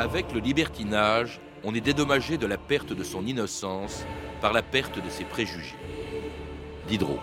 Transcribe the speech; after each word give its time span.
Avec 0.00 0.32
le 0.32 0.40
libertinage, 0.40 1.40
on 1.62 1.76
est 1.76 1.80
dédommagé 1.80 2.38
de 2.38 2.46
la 2.46 2.58
perte 2.58 2.92
de 2.92 3.04
son 3.04 3.24
innocence 3.24 4.04
par 4.40 4.52
la 4.52 4.62
perte 4.62 4.98
de 5.00 5.08
ses 5.08 5.24
préjugés. 5.24 5.76
Diderot. 6.88 7.20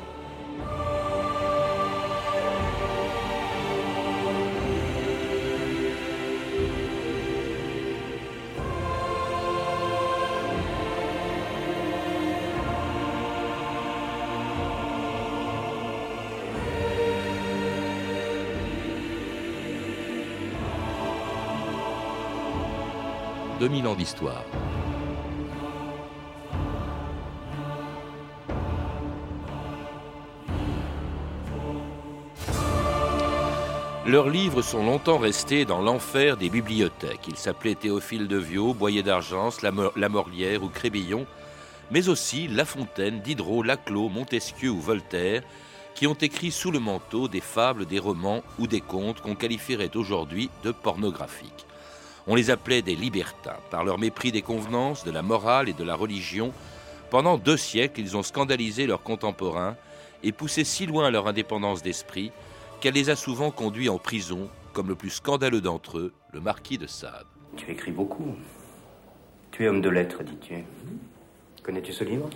2000 23.69 23.87
ans 23.87 23.96
d'histoire. 23.96 24.43
Leurs 34.08 34.30
livres 34.30 34.64
sont 34.64 34.83
longtemps 34.83 35.19
restés 35.19 35.66
dans 35.66 35.81
l'enfer 35.81 36.36
des 36.36 36.50
bibliothèques. 36.50 37.28
Ils 37.28 37.38
s'appelaient 37.38 37.75
Théophile 37.75 38.28
de 38.28 38.38
Viau, 38.38 38.73
Boyer 38.73 39.03
d'Argence, 39.03 39.61
Lamorlière 39.61 40.64
ou 40.64 40.70
Crébillon, 40.70 41.28
mais 41.92 42.09
aussi 42.09 42.47
La 42.47 42.66
Fontaine, 42.66 43.22
Diderot, 43.22 43.62
Laclos, 43.62 44.09
Montesquieu 44.09 44.72
ou 44.72 44.80
Voltaire, 44.80 45.44
qui 45.94 46.08
ont 46.08 46.16
écrit 46.16 46.50
sous 46.50 46.72
le 46.72 46.80
manteau 46.80 47.28
des 47.28 47.42
fables, 47.42 47.86
des 47.86 48.00
romans 48.00 48.42
ou 48.58 48.66
des 48.66 48.81
contes 48.81 49.22
qu'on 49.22 49.36
qualifierait 49.36 49.95
aujourd'hui 49.95 50.50
de 50.64 50.72
pornographiques. 50.72 51.69
On 52.31 52.35
les 52.35 52.52
appelait 52.52 52.83
des 52.83 52.95
libertins. 52.95 53.58
Par 53.72 53.83
leur 53.83 53.97
mépris 53.97 54.31
des 54.31 54.44
convenances, 54.44 55.03
de 55.03 55.09
la 55.09 55.23
morale 55.23 55.67
et 55.67 55.73
de 55.73 55.83
la 55.83 55.95
religion, 55.95 56.53
pendant 57.09 57.39
deux 57.39 57.58
siècles, 57.58 57.99
ils 58.02 58.16
ont 58.16 58.22
scandalisé 58.22 58.85
leurs 58.85 59.02
contemporains 59.02 59.75
et 60.22 60.31
poussé 60.31 60.63
si 60.63 60.85
loin 60.85 61.09
leur 61.09 61.27
indépendance 61.27 61.81
d'esprit 61.81 62.31
qu'elle 62.81 62.94
les 62.94 63.09
a 63.09 63.16
souvent 63.16 63.50
conduits 63.50 63.89
en 63.89 63.97
prison, 63.97 64.47
comme 64.73 64.89
le 64.89 64.95
plus 64.95 65.09
scandaleux 65.09 65.59
d'entre 65.59 65.97
eux, 65.97 66.13
le 66.31 66.39
marquis 66.39 66.77
de 66.77 66.85
Sade. 66.85 67.25
Tu 67.57 67.72
écris 67.72 67.91
beaucoup. 67.91 68.35
Tu 69.50 69.66
es 69.66 69.67
homme 69.67 69.81
de 69.81 69.89
lettres, 69.89 70.22
dis-tu. 70.23 70.63
Connais-tu 71.63 71.94
ce 71.94 72.03
livre? 72.03 72.30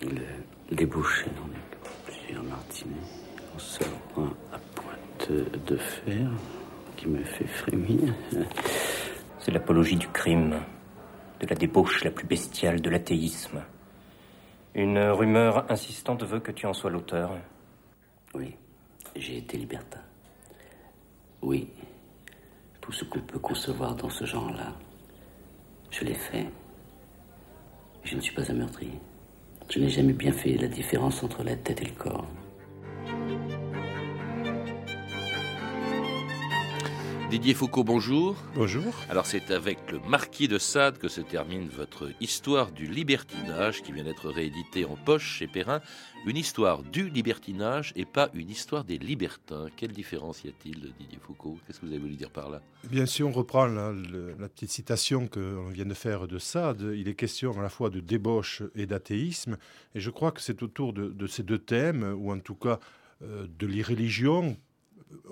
Le 0.00 0.74
débouché 0.74 1.26
dans 1.36 2.10
plusieurs 2.10 2.44
martinets, 2.44 2.94
en 3.54 3.58
seul 3.58 3.88
point 4.14 4.32
à 4.54 4.58
pointe 4.74 5.30
de 5.30 5.76
fer 5.76 6.30
qui 7.06 7.12
me 7.12 7.24
fait 7.24 7.46
frémir. 7.46 8.14
C'est 9.38 9.52
l'apologie 9.52 9.96
du 9.96 10.08
crime, 10.08 10.60
de 11.40 11.46
la 11.46 11.54
débauche 11.54 12.02
la 12.02 12.10
plus 12.10 12.26
bestiale 12.26 12.80
de 12.80 12.90
l'athéisme. 12.90 13.62
Une 14.74 14.98
rumeur 14.98 15.70
insistante 15.70 16.24
veut 16.24 16.40
que 16.40 16.50
tu 16.50 16.66
en 16.66 16.72
sois 16.72 16.90
l'auteur. 16.90 17.30
Oui, 18.34 18.56
j'ai 19.14 19.38
été 19.38 19.56
libertin. 19.56 20.00
Oui, 21.42 21.68
tout 22.80 22.92
ce 22.92 23.04
qu'on 23.04 23.20
peut 23.20 23.38
concevoir 23.38 23.94
dans 23.94 24.10
ce 24.10 24.24
genre-là, 24.24 24.74
je 25.90 26.04
l'ai 26.04 26.14
fait. 26.14 26.46
Je 28.02 28.16
ne 28.16 28.20
suis 28.20 28.34
pas 28.34 28.50
un 28.50 28.54
meurtrier. 28.54 29.00
Je 29.70 29.78
n'ai 29.78 29.88
jamais 29.88 30.12
bien 30.12 30.32
fait 30.32 30.54
la 30.54 30.68
différence 30.68 31.22
entre 31.22 31.44
la 31.44 31.54
tête 31.56 31.80
et 31.82 31.86
le 31.86 31.94
corps. 31.94 32.26
Didier 37.28 37.54
Foucault, 37.54 37.82
bonjour. 37.82 38.36
Bonjour. 38.54 38.94
Alors 39.10 39.26
c'est 39.26 39.50
avec 39.50 39.90
le 39.90 39.98
Marquis 39.98 40.46
de 40.46 40.58
Sade 40.58 40.96
que 40.96 41.08
se 41.08 41.20
termine 41.20 41.68
votre 41.68 42.08
histoire 42.20 42.70
du 42.70 42.86
libertinage 42.86 43.82
qui 43.82 43.90
vient 43.90 44.04
d'être 44.04 44.30
réédité 44.30 44.84
en 44.84 44.94
poche 44.94 45.38
chez 45.38 45.48
Perrin. 45.48 45.80
Une 46.24 46.36
histoire 46.36 46.84
du 46.84 47.08
libertinage 47.08 47.92
et 47.96 48.04
pas 48.04 48.30
une 48.32 48.48
histoire 48.48 48.84
des 48.84 48.98
libertins. 48.98 49.66
Quelle 49.76 49.90
différence 49.90 50.44
y 50.44 50.48
a-t-il, 50.48 50.92
Didier 51.00 51.18
Foucault? 51.20 51.58
Qu'est-ce 51.66 51.80
que 51.80 51.86
vous 51.86 51.92
avez 51.92 52.00
voulu 52.00 52.14
dire 52.14 52.30
par 52.30 52.48
là? 52.48 52.62
Bien 52.88 53.06
sûr, 53.06 53.26
on 53.26 53.32
reprend 53.32 53.66
la, 53.66 53.92
petite 54.48 54.70
citation 54.70 55.26
qu'on 55.26 55.70
vient 55.70 55.84
de 55.84 55.94
faire 55.94 56.28
de 56.28 56.38
Sade. 56.38 56.92
Il 56.94 57.08
est 57.08 57.14
question 57.14 57.58
à 57.58 57.62
la 57.62 57.68
fois 57.68 57.90
de 57.90 57.98
débauche 57.98 58.62
et 58.76 58.86
d'athéisme. 58.86 59.56
Et 59.96 60.00
je 60.00 60.10
crois 60.10 60.30
que 60.30 60.40
c'est 60.40 60.62
autour 60.62 60.92
de, 60.92 61.26
ces 61.26 61.42
deux 61.42 61.58
thèmes, 61.58 62.04
ou 62.16 62.30
en 62.30 62.38
tout 62.38 62.54
cas 62.54 62.78
euh, 63.22 63.48
de 63.58 63.66
l'irréligion, 63.66 64.56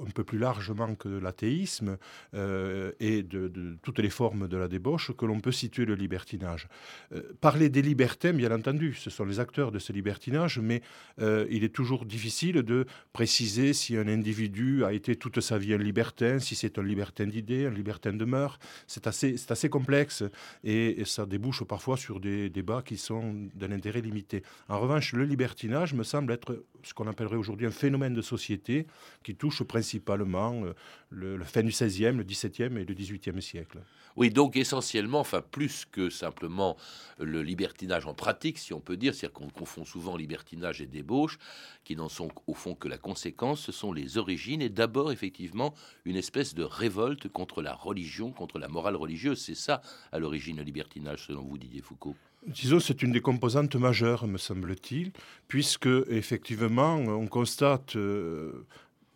un 0.01 0.11
peu 0.11 0.25
plus 0.25 0.39
largement 0.39 0.95
que 0.95 1.09
l'athéisme 1.09 1.97
euh, 2.35 2.93
et 3.01 3.23
de, 3.23 3.77
toutes 3.83 3.99
les 3.99 4.11
formes 4.11 4.49
de 4.49 4.57
la 4.57 4.69
débauche 4.69 5.13
que 5.17 5.27
l'on 5.27 5.41
peut 5.41 5.53
situer 5.53 5.85
le 5.85 5.95
libertinage. 5.95 6.69
Euh, 7.13 7.23
parler 7.41 7.69
des 7.69 7.83
libertins, 7.83 8.33
bien 8.33 8.53
entendu, 8.53 8.95
ce 8.95 9.11
sont 9.11 9.25
les 9.25 9.41
acteurs 9.41 9.73
de 9.73 9.79
ce 9.79 9.93
libertinage, 9.93 10.59
mais 10.59 10.83
euh, 11.21 11.47
il 11.51 11.65
est 11.65 11.75
toujours 11.75 12.05
difficile 12.05 12.63
de 12.63 12.87
préciser 13.13 13.73
si 13.73 13.97
un 13.97 14.09
individu 14.09 14.85
a 14.85 14.93
été 14.93 15.17
toute 15.17 15.41
sa 15.41 15.59
vie 15.59 15.75
un 15.75 15.79
libertin, 15.79 16.39
si 16.39 16.55
c'est 16.55 16.79
un 16.79 16.83
libertin 16.83 17.27
d'idées, 17.27 17.67
un 17.67 17.71
libertin 17.71 18.13
de 18.13 18.25
mœurs. 18.25 18.59
C'est 18.87 19.07
assez, 19.07 19.37
assez 19.49 19.69
complexe 19.69 20.23
et, 20.63 21.01
et, 21.01 21.05
ça 21.05 21.27
débouche 21.27 21.65
parfois 21.65 21.97
sur 21.97 22.21
des 22.21 22.49
débats 22.49 22.83
qui 22.85 22.97
sont 22.97 23.35
d'un 23.55 23.73
intérêt 23.73 24.01
limité. 24.01 24.43
En 24.69 24.79
revanche, 24.79 25.13
le 25.13 25.25
libertinage 25.25 25.95
me 25.95 26.05
semble 26.05 26.33
être 26.33 26.65
ce 26.83 26.95
qu'on 26.95 27.07
appellerait 27.07 27.37
aujourd'hui 27.37 27.67
un 27.67 27.71
phénomène 27.71 28.15
de 28.15 28.23
société 28.23 28.87
qui 29.23 29.35
touche 29.35 29.64
principalement 29.65 30.65
euh, 30.65 30.75
le, 31.11 31.43
fin 31.45 31.63
du 31.63 31.71
XVIe, 31.71 32.13
le 32.13 32.25
XVIIe 32.25 32.79
et 32.79 32.85
le 32.85 32.95
XVIIIe 32.95 33.41
siècle. 33.43 33.79
Oui, 34.17 34.31
donc 34.31 34.57
essentiellement, 34.57 35.21
enfin 35.21 35.43
plus 35.43 35.85
que 35.91 36.09
simplement 36.09 36.77
le 37.19 37.43
libertinage 37.43 38.07
en 38.07 38.15
pratique, 38.15 38.59
si 38.59 38.73
on 38.73 38.81
peut 38.81 38.97
dire, 38.97 39.13
c'est-à-dire 39.13 39.33
qu'on 39.33 39.49
confond 39.49 39.85
souvent 39.85 40.17
libertinage 40.17 40.81
et 40.81 40.87
débauche, 40.87 41.39
qui 41.83 41.97
n'en 41.97 42.09
sont 42.09 42.31
au 42.47 42.55
fond 42.55 42.75
que 42.77 42.87
la 42.87 42.99
conséquence, 42.99 43.61
ce 43.61 43.73
sont 43.73 43.93
les 43.93 44.17
origines 44.17 44.63
et 44.63 44.69
d'abord 44.69 45.11
effectivement 45.11 45.75
une 46.05 46.17
espèce 46.17 46.55
de 46.55 46.63
révolte 46.63 47.29
contre 47.29 47.61
la 47.61 47.75
religion, 47.75 48.31
contre 48.31 48.59
la 48.61 48.69
morale 48.69 48.97
religieuse. 48.97 49.41
C'est 49.41 49.57
ça 49.57 49.83
à 50.13 50.19
l'origine 50.21 50.59
le 50.59 50.63
libertinage, 50.63 51.27
selon 51.27 51.43
vous, 51.43 51.59
Didier 51.59 51.83
Foucault? 51.83 52.15
Disons, 52.47 52.79
c'est 52.79 53.03
une 53.03 53.13
des 53.13 53.23
composantes 53.23 53.75
majeures, 53.75 54.27
me 54.27 54.37
semble-t-il, 54.37 55.13
puisque 55.49 55.89
effectivement, 56.09 56.97
on 56.97 57.27
constate 57.27 57.97
euh, 57.97 58.67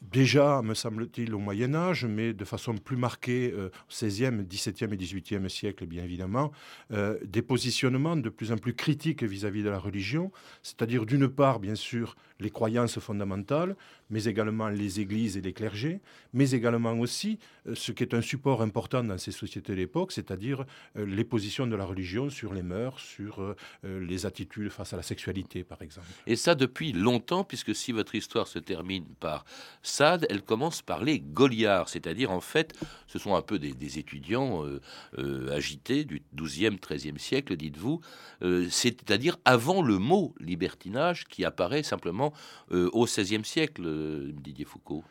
déjà, 0.02 0.62
me 0.62 0.74
semble-t-il, 0.74 1.34
au 1.34 1.38
Moyen 1.38 1.74
Âge, 1.74 2.04
mais 2.04 2.32
de 2.32 2.44
façon 2.44 2.74
plus 2.74 2.96
marquée 2.96 3.52
euh, 3.54 3.68
au 3.68 4.06
XVIe, 4.06 4.44
XVIIe 4.48 4.92
et 4.92 4.96
XVIIIe 4.96 5.50
siècle, 5.50 5.86
bien 5.86 6.04
évidemment, 6.04 6.52
euh, 6.92 7.18
des 7.24 7.42
positionnements 7.42 8.16
de 8.16 8.28
plus 8.28 8.52
en 8.52 8.56
plus 8.56 8.74
critiques 8.74 9.22
vis-à-vis 9.22 9.62
de 9.62 9.70
la 9.70 9.78
religion, 9.78 10.30
c'est-à-dire 10.62 11.06
d'une 11.06 11.28
part, 11.28 11.60
bien 11.60 11.74
sûr, 11.74 12.16
les 12.40 12.50
croyances 12.50 12.98
fondamentales, 12.98 13.76
mais 14.10 14.24
également 14.24 14.68
les 14.68 15.00
églises 15.00 15.36
et 15.36 15.40
les 15.40 15.52
clergés, 15.52 16.00
mais 16.32 16.50
également 16.52 16.92
aussi 16.92 17.38
euh, 17.66 17.74
ce 17.74 17.92
qui 17.92 18.02
est 18.02 18.14
un 18.14 18.20
support 18.20 18.62
important 18.62 19.02
dans 19.04 19.18
ces 19.18 19.32
sociétés 19.32 19.72
de 19.72 19.76
l'époque, 19.76 20.12
c'est-à-dire 20.12 20.64
les 20.94 21.24
positions 21.24 21.66
de 21.66 21.76
la 21.76 21.84
religion 21.84 22.30
sur 22.30 22.54
les 22.54 22.62
mœurs, 22.62 22.98
sur 23.00 23.54
les 23.82 24.26
attitudes 24.26 24.70
face 24.70 24.92
à 24.92 24.96
la 24.96 25.02
sexualité, 25.02 25.64
par 25.64 25.82
exemple. 25.82 26.06
Et 26.26 26.36
ça 26.36 26.54
depuis 26.54 26.92
longtemps, 26.92 27.44
puisque 27.44 27.74
si 27.74 27.92
votre 27.92 28.14
histoire 28.14 28.46
se 28.46 28.58
termine 28.58 29.04
par 29.20 29.44
Sade, 29.82 30.26
elle 30.30 30.42
commence 30.42 30.82
par 30.82 31.02
les 31.02 31.20
Goliards, 31.20 31.88
c'est-à-dire 31.88 32.30
en 32.30 32.40
fait, 32.40 32.74
ce 33.06 33.18
sont 33.18 33.34
un 33.34 33.42
peu 33.42 33.58
des, 33.58 33.98
étudiants 33.98 34.64
euh, 34.64 34.80
euh, 35.18 35.54
agités 35.54 36.04
du 36.04 36.22
XIIe, 36.34 36.76
XIIIe 36.76 37.18
siècle, 37.18 37.56
dites-vous, 37.56 38.00
euh, 38.42 38.68
c'est-à-dire 38.70 39.36
avant 39.44 39.82
le 39.82 39.98
mot 39.98 40.34
libertinage 40.40 41.24
qui 41.24 41.44
apparaît 41.44 41.82
simplement 41.82 42.27
au 42.70 43.04
XVIe 43.04 43.44
siècle, 43.44 44.32
Didier 44.32 44.64
Foucault. 44.64 45.04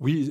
Oui, 0.00 0.30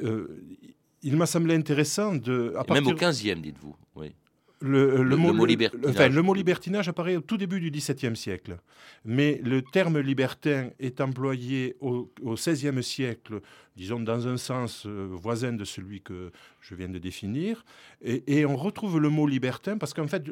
il 1.03 1.17
m'a 1.17 1.25
semblé 1.25 1.55
intéressant 1.55 2.15
de... 2.15 2.53
Même 2.69 2.87
au 2.87 2.93
XVe, 2.93 3.41
dites-vous. 3.41 3.75
Oui. 3.95 4.13
Le, 4.61 5.15
mot, 5.15 6.33
libertinage. 6.33 6.87
apparaît 6.87 7.15
au 7.15 7.21
tout 7.21 7.37
début 7.37 7.59
du 7.59 7.71
XVIIe 7.71 8.15
siècle. 8.15 8.57
Mais 9.05 9.41
le 9.43 9.61
terme 9.61 9.99
libertin 9.99 10.69
est 10.79 11.01
employé 11.01 11.75
au, 11.79 12.11
XVIe 12.23 12.83
siècle, 12.83 13.41
disons 13.75 13.99
dans 13.99 14.27
un 14.27 14.37
sens 14.37 14.85
euh, 14.85 15.07
voisin 15.11 15.53
de 15.53 15.65
celui 15.65 16.01
que 16.01 16.31
je 16.59 16.75
viens 16.75 16.89
de 16.89 16.99
définir. 16.99 17.65
Et, 18.03 18.45
on 18.45 18.55
retrouve 18.55 18.99
le 18.99 19.09
mot 19.09 19.27
libertin 19.27 19.77
parce 19.77 19.93
qu'en 19.93 20.07
fait, 20.07 20.23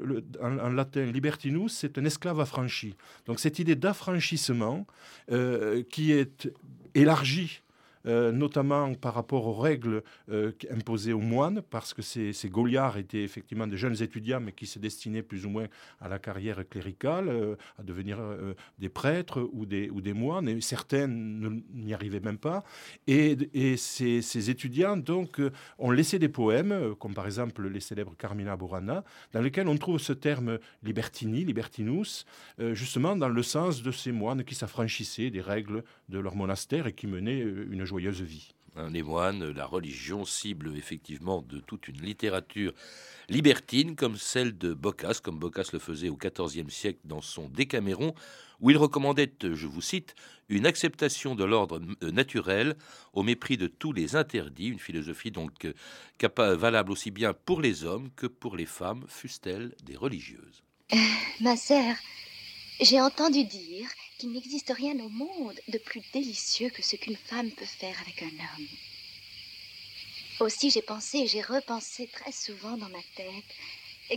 en, 0.42 0.70
latin, 0.70 1.06
libertinus, 1.06 1.74
c'est 1.74 1.98
un 1.98 2.06
esclave 2.06 2.40
affranchi. 2.40 2.96
Donc 3.26 3.40
cette 3.40 3.60
idée 3.60 3.76
d'affranchissement 3.76 4.86
euh, 5.32 5.84
qui 5.90 6.12
est 6.12 6.52
élargie 6.94 7.62
euh, 8.06 8.32
notamment 8.32 8.94
par 8.94 9.14
rapport 9.14 9.46
aux 9.46 9.54
règles 9.54 10.04
euh, 10.32 10.54
imposées 10.72 11.12
aux 11.12 11.20
moines, 11.20 11.62
parce 11.70 11.94
que 11.94 12.02
ces, 12.02 12.34
Gauliards 12.46 12.98
étaient 12.98 13.24
effectivement 13.24 13.68
de 13.68 13.76
jeunes 13.76 14.02
étudiants, 14.02 14.40
mais 14.40 14.54
qui 14.54 14.68
se 14.68 14.80
destinaient 14.80 15.22
plus 15.22 15.46
ou 15.46 15.50
moins 15.50 15.66
à 16.00 16.08
la 16.08 16.18
carrière 16.18 16.64
cléricale, 16.70 17.28
euh, 17.28 17.56
à 17.78 17.84
devenir 17.84 18.20
des 18.78 18.90
prêtres 18.90 19.48
ou 19.52 19.66
des, 19.66 20.14
moines, 20.14 20.48
et 20.48 20.62
certains 20.62 21.08
n'y 21.08 21.94
arrivaient 21.94 22.22
même 22.22 22.38
pas. 22.38 22.64
Et, 23.08 23.36
ces, 23.78 24.50
étudiants, 24.50 24.96
donc, 24.96 25.42
ont 25.78 25.92
laissé 25.92 26.20
des 26.20 26.30
poèmes, 26.30 26.96
comme 27.00 27.14
par 27.14 27.26
exemple 27.26 27.68
les 27.68 27.80
célèbres 27.80 28.16
Carmina 28.18 28.56
Burana, 28.56 29.04
dans 29.34 29.42
lesquels 29.42 29.68
on 29.68 29.78
trouve 29.78 30.00
ce 30.00 30.14
terme 30.14 30.60
libertini, 30.84 31.44
libertinus, 31.44 32.26
justement 32.72 33.16
dans 33.16 33.30
le 33.30 33.44
sens 33.44 33.84
de 33.84 33.92
ces 33.92 34.12
moines 34.12 34.44
qui 34.44 34.56
s'affranchissaient 34.56 35.30
des 35.30 35.42
règles 35.42 35.84
de 36.08 36.20
leur 36.20 36.36
monastère 36.36 36.88
et 36.88 36.94
qui 36.94 37.08
menaient 37.08 37.40
une 37.40 37.86
joyeuse 37.90 38.22
vie. 38.22 38.50
Les 38.92 39.02
moines, 39.02 39.50
la 39.50 39.66
religion 39.66 40.26
cible 40.26 40.78
effectivement 40.78 41.42
de 41.42 41.60
toute 41.60 41.88
une 41.88 42.02
littérature 42.02 42.72
libertine 43.28 43.96
comme 43.96 44.16
celle 44.16 44.58
de 44.58 44.74
Boccace, 44.74 45.20
comme 45.20 45.40
Boccace 45.40 45.74
le 45.74 45.80
faisait 45.80 46.08
au 46.10 46.16
XIVe 46.16 46.70
siècle 46.70 47.00
dans 47.04 47.22
son 47.22 47.50
Décaméron, 47.50 48.14
où 48.62 48.70
il 48.70 48.78
recommandait, 48.78 49.32
je 49.42 49.66
vous 49.66 49.82
cite, 49.82 50.14
une 50.50 50.68
acceptation 50.68 51.34
de 51.36 51.44
l'ordre 51.44 51.82
euh, 52.04 52.12
naturel 52.12 52.76
au 53.14 53.24
mépris 53.24 53.58
de 53.58 53.68
tous 53.68 53.92
les 53.92 54.16
interdits, 54.16 54.68
une 54.68 54.80
philosophie 54.80 55.32
donc 55.32 55.66
euh, 55.66 56.56
valable 56.56 56.92
aussi 56.92 57.12
bien 57.12 57.34
pour 57.34 57.62
les 57.62 57.84
hommes 57.86 58.10
que 58.16 58.28
pour 58.28 58.56
les 58.56 58.68
femmes, 58.68 59.04
fussent-elles 59.08 59.74
des 59.84 59.98
religieuses. 59.98 60.64
Euh, 60.94 60.98
ma 61.42 61.58
sœur, 61.58 61.96
j'ai 62.80 63.02
entendu 63.02 63.46
dire 63.46 63.88
qu'il 64.20 64.32
n'existe 64.32 64.72
rien 64.76 65.00
au 65.00 65.10
monde 65.10 65.60
de 65.70 65.78
plus 65.78 66.02
délicieux 66.14 66.70
que 66.70 66.84
ce 66.84 66.98
qu'une 66.98 67.18
femme 67.18 67.52
peut 67.52 67.66
faire 67.66 68.00
avec 68.02 68.22
un 68.22 68.28
homme. 68.28 68.68
Aussi 70.42 70.70
j'ai 70.70 70.82
pensé 70.82 71.20
et 71.20 71.28
j'ai 71.28 71.42
repensé 71.42 72.08
très 72.08 72.32
souvent 72.32 72.78
dans 72.78 72.90
ma 72.90 73.02
tête 73.16 73.46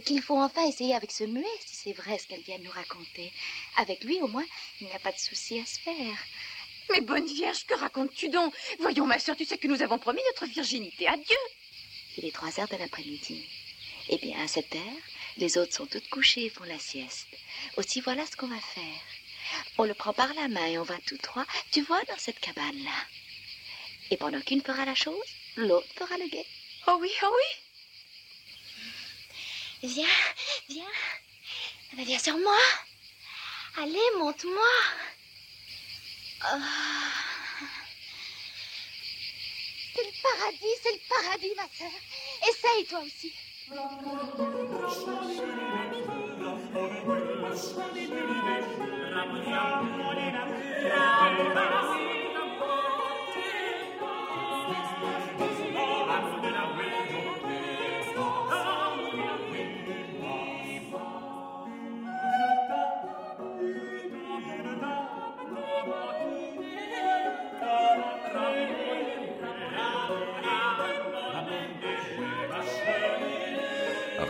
qu'il 0.00 0.22
faut 0.22 0.38
enfin 0.38 0.66
essayer 0.66 0.94
avec 0.94 1.12
ce 1.12 1.24
muet, 1.24 1.44
si 1.66 1.76
c'est 1.76 1.92
vrai 1.92 2.18
ce 2.18 2.26
qu'elle 2.26 2.40
vient 2.40 2.58
de 2.58 2.64
nous 2.64 2.70
raconter. 2.70 3.30
Avec 3.76 4.02
lui, 4.04 4.20
au 4.22 4.28
moins, 4.28 4.44
il 4.80 4.86
n'y 4.86 4.92
a 4.92 4.98
pas 4.98 5.12
de 5.12 5.18
souci 5.18 5.58
à 5.60 5.66
se 5.66 5.78
faire. 5.80 6.18
Mais 6.90 7.00
bonne 7.00 7.26
vierge, 7.26 7.66
que 7.66 7.74
racontes-tu 7.74 8.28
donc? 8.28 8.54
Voyons, 8.80 9.06
ma 9.06 9.18
soeur, 9.18 9.36
tu 9.36 9.44
sais 9.44 9.58
que 9.58 9.68
nous 9.68 9.82
avons 9.82 9.98
promis 9.98 10.20
notre 10.28 10.46
virginité 10.46 11.06
à 11.06 11.16
Dieu. 11.16 11.36
Il 12.16 12.24
est 12.24 12.34
trois 12.34 12.58
heures 12.58 12.68
de 12.68 12.76
l'après-midi. 12.76 13.44
Eh 14.08 14.18
bien, 14.18 14.40
à 14.40 14.48
cette 14.48 14.74
heure, 14.74 15.02
les 15.36 15.58
autres 15.58 15.74
sont 15.74 15.86
toutes 15.86 16.08
couchées 16.08 16.46
et 16.46 16.50
font 16.50 16.64
la 16.64 16.78
sieste. 16.78 17.28
Aussi, 17.76 18.00
voilà 18.00 18.26
ce 18.26 18.36
qu'on 18.36 18.48
va 18.48 18.60
faire. 18.60 19.00
On 19.78 19.84
le 19.84 19.94
prend 19.94 20.12
par 20.12 20.34
la 20.34 20.48
main 20.48 20.66
et 20.66 20.78
on 20.78 20.82
va 20.82 20.98
tous 21.06 21.18
trois, 21.18 21.46
tu 21.70 21.82
vois, 21.82 22.02
dans 22.04 22.18
cette 22.18 22.40
cabane-là. 22.40 23.06
Et 24.10 24.16
pendant 24.16 24.40
qu'une 24.40 24.62
fera 24.62 24.84
la 24.84 24.94
chose, 24.94 25.16
l'autre 25.56 25.88
fera 25.96 26.16
le 26.18 26.28
guet. 26.28 26.46
Oh 26.86 26.98
oui, 27.00 27.10
oh 27.22 27.34
oui. 27.34 27.46
Viens, 29.88 30.06
viens. 30.68 30.84
Viens 31.96 32.18
sur 32.18 32.36
moi. 32.38 32.58
Allez, 33.78 34.10
monte-moi. 34.18 34.68
Oh. 36.44 36.58
C'est 39.94 40.04
le 40.04 40.12
paradis, 40.22 40.76
c'est 40.82 40.92
le 40.92 41.00
paradis, 41.08 41.54
ma 41.56 41.68
sœur. 41.76 41.92
Essaye 42.48 42.84
toi 42.86 43.00
aussi. 43.00 43.32
Siamo 49.44 50.12
le 50.12 52.01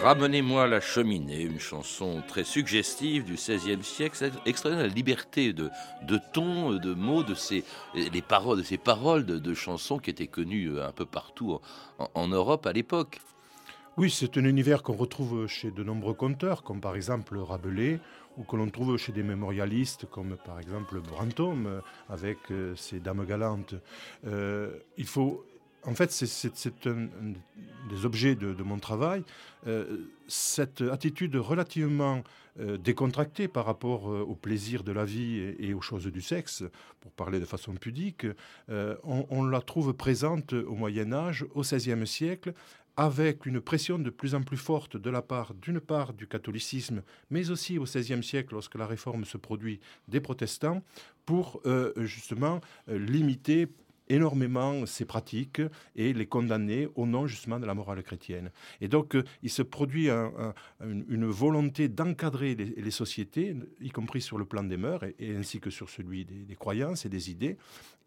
Ramenez-moi 0.02 0.66
la 0.66 0.80
cheminée, 0.80 1.42
une 1.42 1.60
chanson 1.60 2.24
très 2.26 2.42
suggestive 2.42 3.22
du 3.22 3.34
XVIe 3.34 3.84
siècle, 3.84 4.32
extraire 4.46 4.76
la 4.76 4.88
liberté 4.88 5.52
de, 5.52 5.70
de 6.02 6.18
ton, 6.32 6.72
de 6.72 6.92
mots, 6.92 7.22
de 7.22 7.34
ces, 7.34 7.62
les 7.94 8.20
paroles, 8.20 8.58
de 8.58 8.62
ces 8.64 8.78
paroles 8.78 9.24
de, 9.24 9.54
chansons 9.54 9.98
qui 9.98 10.10
étaient 10.10 10.26
connues 10.26 10.72
euh, 10.72 10.88
un 10.88 10.90
peu 10.90 11.06
partout 11.06 11.60
en, 12.14 12.26
Europe 12.26 12.66
à 12.66 12.72
l'époque. 12.72 13.20
Oui, 13.96 14.10
c'est 14.10 14.36
un 14.38 14.44
univers 14.44 14.82
qu'on 14.82 14.94
retrouve 14.94 15.46
chez 15.46 15.70
de 15.70 15.84
nombreux 15.84 16.14
conteurs, 16.14 16.64
comme 16.64 16.80
par 16.80 16.96
exemple 16.96 17.38
Rabelais, 17.38 18.00
ou 18.36 18.42
que 18.42 18.56
l'on 18.56 18.68
trouve 18.70 18.96
chez 18.96 19.12
des 19.12 19.22
mémorialistes, 19.22 20.06
comme 20.10 20.36
par 20.44 20.58
exemple 20.58 20.98
Brantôme, 20.98 21.66
euh, 21.68 21.80
avec 22.08 22.38
euh, 22.50 22.74
ses 22.74 22.98
Dames 22.98 23.24
galantes. 23.24 23.76
il 24.24 25.06
faut 25.06 25.44
en 25.84 25.94
fait, 25.94 26.12
c'est 26.12 26.86
un, 26.86 27.08
des 27.92 28.06
objets 28.06 28.34
de, 28.34 28.62
mon 28.62 28.78
travail, 28.78 29.22
euh, 29.66 30.08
cette 30.26 30.80
attitude 30.80 31.36
relativement 31.36 32.22
euh, 32.58 32.78
décontractée 32.78 33.48
par 33.48 33.66
rapport 33.66 34.10
euh, 34.10 34.20
au 34.20 34.34
plaisir 34.34 34.82
de 34.82 34.92
la 34.92 35.04
vie 35.04 35.54
et, 35.58 35.74
aux 35.74 35.82
choses 35.82 36.06
du 36.06 36.22
sexe, 36.22 36.64
pour 37.00 37.12
parler 37.12 37.38
de 37.38 37.44
façon 37.44 37.74
pudique, 37.74 38.26
on, 38.68 39.26
on, 39.30 39.44
la 39.44 39.60
trouve 39.60 39.92
présente 39.92 40.52
au 40.52 40.74
Moyen 40.74 41.12
Âge, 41.12 41.44
au 41.54 41.62
XVIe 41.62 42.06
siècle, 42.06 42.54
avec 42.96 43.46
une 43.46 43.60
pression 43.60 43.98
de 43.98 44.10
plus 44.10 44.34
en 44.34 44.42
plus 44.42 44.56
forte 44.56 44.96
de 44.96 45.10
la 45.10 45.22
part, 45.22 45.54
d'une 45.54 45.80
part, 45.80 46.12
du 46.12 46.26
catholicisme, 46.26 47.02
mais 47.30 47.50
aussi 47.50 47.78
au 47.78 47.84
XVIe 47.84 48.22
siècle, 48.22 48.54
lorsque 48.54 48.76
la 48.76 48.86
réforme 48.86 49.24
se 49.24 49.38
produit, 49.38 49.80
des 50.08 50.20
protestants, 50.20 50.82
pour 51.24 51.62
justement 51.96 52.60
limiter 52.88 53.68
énormément 54.12 54.86
ces 54.86 55.04
pratiques 55.04 55.62
et 55.96 56.12
les 56.12 56.26
condamner 56.26 56.88
au 56.94 57.06
nom 57.06 57.26
justement 57.26 57.58
de 57.58 57.66
la 57.66 57.74
morale 57.74 58.02
chrétienne. 58.02 58.50
Et 58.80 58.88
donc, 58.88 59.16
euh, 59.16 59.24
il 59.42 59.50
se 59.50 59.62
produit 59.62 60.08
une, 60.10 61.26
volonté 61.26 61.88
d'encadrer 61.88 62.54
les, 62.54 62.90
sociétés, 62.90 63.56
y 63.80 63.90
compris 63.90 64.20
sur 64.20 64.38
le 64.38 64.44
plan 64.44 64.62
des 64.62 64.76
mœurs, 64.76 65.04
et, 65.18 65.34
ainsi 65.34 65.60
que 65.60 65.70
sur 65.70 65.88
celui 65.88 66.24
des, 66.24 66.54
croyances 66.56 67.06
et 67.06 67.08
des 67.08 67.30
idées. 67.30 67.56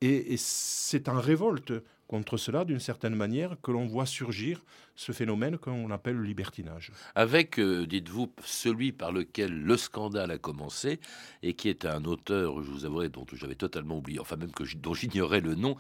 et 0.02 0.36
c'est 0.38 1.10
en 1.10 1.20
révolte 1.20 1.74
contre 2.08 2.38
cela, 2.38 2.66
d'une 2.66 2.80
certaine 2.80 3.16
manière, 3.16 3.58
que 3.62 3.72
l'on 3.72 3.86
voit 3.86 4.06
surgir 4.06 4.64
ce 4.96 5.12
phénomène 5.12 5.58
qu'on 5.58 5.92
appelle 5.92 6.16
le 6.16 6.24
libertinage. 6.24 6.92
Avec, 7.16 7.60
euh, 7.60 7.86
dites-vous, 7.86 8.32
celui 8.44 8.92
par 8.92 9.12
lequel 9.12 9.52
le 9.52 9.78
scandale 9.78 10.32
a 10.32 10.38
commencé, 10.38 11.00
et 11.44 11.54
qui 11.54 11.70
est 11.70 11.86
un 11.86 12.06
auteur, 12.06 12.64
je 12.64 12.72
vous 12.72 12.86
avouerai, 12.86 13.10
dont 13.10 13.26
j'avais 13.34 13.56
totalement 13.56 13.98
oublié, 13.98 14.20
enfin 14.20 14.36
même 14.38 14.52
que 14.52 14.64
dont 14.76 14.94
j'ignorais 14.94 15.42
le 15.42 15.56
nom, 15.56 15.76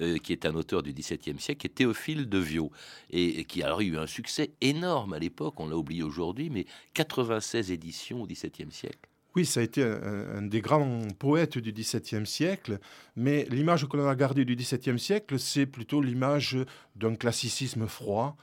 euh, 0.00 0.18
qui 0.18 0.32
est 0.32 0.46
un 0.46 0.54
auteur 0.54 0.82
du 0.82 0.92
XVIIe 0.92 1.40
siècle, 1.40 1.66
est 1.66 1.74
Théophile 1.74 2.28
de 2.28 2.38
Viau, 2.38 2.70
et, 3.10 3.44
qui 3.44 3.62
a 3.62 3.76
eu 3.80 3.96
un 3.96 4.06
succès 4.06 4.52
énorme 4.60 5.14
à 5.14 5.18
l'époque, 5.18 5.58
on 5.58 5.68
l'a 5.68 5.76
oublié 5.76 6.02
aujourd'hui, 6.02 6.50
mais 6.50 6.66
96 6.94 7.72
éditions 7.72 8.22
au 8.22 8.26
XVIIe 8.26 8.70
siècle. 8.70 9.09
Oui, 9.36 9.46
ça 9.46 9.60
a 9.60 9.62
été 9.62 9.82
un, 9.82 10.42
des 10.42 10.60
grands 10.60 11.06
poètes 11.18 11.58
du 11.58 11.72
XVIIe 11.72 12.26
siècle, 12.26 12.78
mais 13.16 13.46
l'image 13.50 13.86
que 13.88 13.96
l'on 13.96 14.08
a 14.08 14.16
gardée 14.16 14.44
du 14.44 14.56
XVIIe 14.56 14.98
siècle, 14.98 15.38
c'est 15.38 15.66
plutôt 15.66 16.02
l'image 16.02 16.56
d'un 16.96 17.14
classicisme 17.14 17.86
froid 17.86 18.36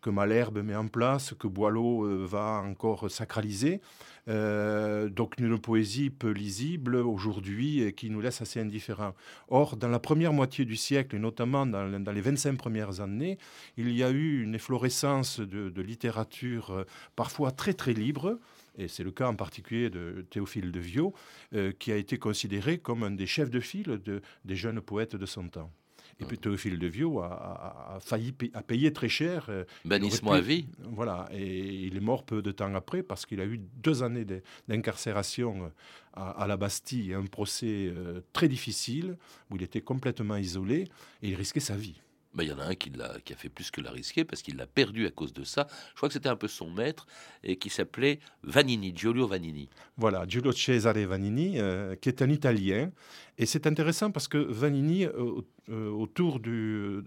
que 0.00 0.10
Malherbe 0.10 0.58
met 0.58 0.76
en 0.76 0.88
place, 0.88 1.34
que 1.38 1.48
Boileau 1.48 2.04
euh, 2.04 2.24
va 2.24 2.62
encore 2.64 3.10
sacraliser. 3.10 3.80
Euh, 4.28 5.08
donc 5.08 5.38
une 5.38 5.58
poésie 5.58 6.10
peu 6.10 6.30
lisible 6.30 6.96
aujourd'hui 6.96 7.82
et 7.82 7.92
qui 7.94 8.10
nous 8.10 8.20
laisse 8.20 8.42
assez 8.42 8.60
indifférents. 8.60 9.14
Or, 9.48 9.76
dans 9.76 9.88
la 9.88 9.98
première 9.98 10.34
moitié 10.34 10.66
du 10.66 10.76
siècle, 10.76 11.16
et 11.16 11.18
notamment 11.18 11.64
dans, 11.64 12.12
les 12.12 12.20
25 12.20 12.56
premières 12.58 13.00
années, 13.00 13.38
il 13.78 13.90
y 13.90 14.04
a 14.04 14.10
eu 14.10 14.42
une 14.42 14.54
efflorescence 14.54 15.40
de, 15.40 15.82
littérature 15.82 16.70
euh, 16.72 16.84
parfois 17.16 17.52
très 17.52 17.72
très 17.72 17.94
libre, 17.94 18.38
et 18.78 18.88
c'est 18.88 19.02
le 19.02 19.10
cas 19.10 19.28
en 19.28 19.34
particulier 19.34 19.90
de 19.90 20.24
Théophile 20.30 20.72
de 20.72 20.80
Viau, 20.80 21.12
euh, 21.54 21.72
qui 21.78 21.92
a 21.92 21.96
été 21.96 22.16
considéré 22.18 22.78
comme 22.78 23.02
un 23.02 23.10
des 23.10 23.26
chefs 23.26 23.50
de 23.50 23.60
file 23.60 24.00
des 24.44 24.56
jeunes 24.56 24.80
poètes 24.80 25.16
de 25.16 25.26
son 25.26 25.48
temps. 25.48 25.70
Et 26.20 26.24
puis 26.24 26.36
Théophile 26.36 26.80
de 26.80 26.86
Viau 26.88 27.20
a, 27.20 27.98
failli 28.00 28.34
à 28.52 28.62
payer 28.62 28.92
très 28.92 29.08
cher. 29.08 29.46
Euh, 29.50 29.64
Bannissement 29.84 30.32
à 30.32 30.40
vie. 30.40 30.66
Voilà, 30.80 31.28
et 31.32 31.86
il 31.86 31.96
est 31.96 32.00
mort 32.00 32.24
peu 32.24 32.42
de 32.42 32.50
temps 32.50 32.74
après 32.74 33.04
parce 33.04 33.24
qu'il 33.24 33.40
a 33.40 33.44
eu 33.44 33.58
deux 33.58 34.02
années 34.02 34.26
d'incarcération 34.66 35.66
euh, 35.66 35.68
à, 36.14 36.46
la 36.48 36.56
Bastille, 36.56 37.14
un 37.14 37.24
procès 37.24 37.92
très 38.32 38.48
difficile 38.48 39.16
où 39.50 39.56
il 39.56 39.62
était 39.62 39.80
complètement 39.80 40.36
isolé 40.36 40.88
et 41.22 41.28
il 41.28 41.36
risquait 41.36 41.60
sa 41.60 41.76
vie. 41.76 42.00
Bah, 42.34 42.44
il 42.44 42.50
y 42.50 42.52
en 42.52 42.58
a 42.58 42.64
un 42.64 42.74
qui, 42.74 42.92
a, 43.00 43.18
qui 43.20 43.32
a 43.32 43.36
fait 43.36 43.48
plus 43.48 43.70
que 43.70 43.80
la 43.80 43.90
risquer 43.90 44.24
parce 44.24 44.42
qu'il 44.42 44.56
l'a 44.56 44.66
perdu 44.66 45.06
à 45.06 45.10
cause 45.10 45.32
de 45.32 45.44
ça. 45.44 45.66
Je 45.90 45.96
crois 45.96 46.08
que 46.08 46.12
c'était 46.12 46.28
un 46.28 46.36
peu 46.36 46.48
son 46.48 46.70
maître 46.70 47.06
et 47.42 47.56
qui 47.56 47.70
s'appelait 47.70 48.20
Vanini, 48.42 48.92
Giulio 48.94 49.26
Vanini. 49.26 49.68
Voilà, 49.96 50.26
Giulio 50.26 50.52
Cesare 50.52 51.06
Vanini, 51.06 51.58
euh, 51.58 51.96
qui 51.96 52.08
est 52.08 52.22
un 52.22 52.30
Italien. 52.30 52.92
Et 53.38 53.46
c'est 53.46 53.66
intéressant 53.66 54.10
parce 54.10 54.28
que 54.28 54.38
Vanini, 54.38 55.06
euh, 55.06 55.40
euh, 55.70 55.90
autour 55.90 56.40
de 56.40 57.04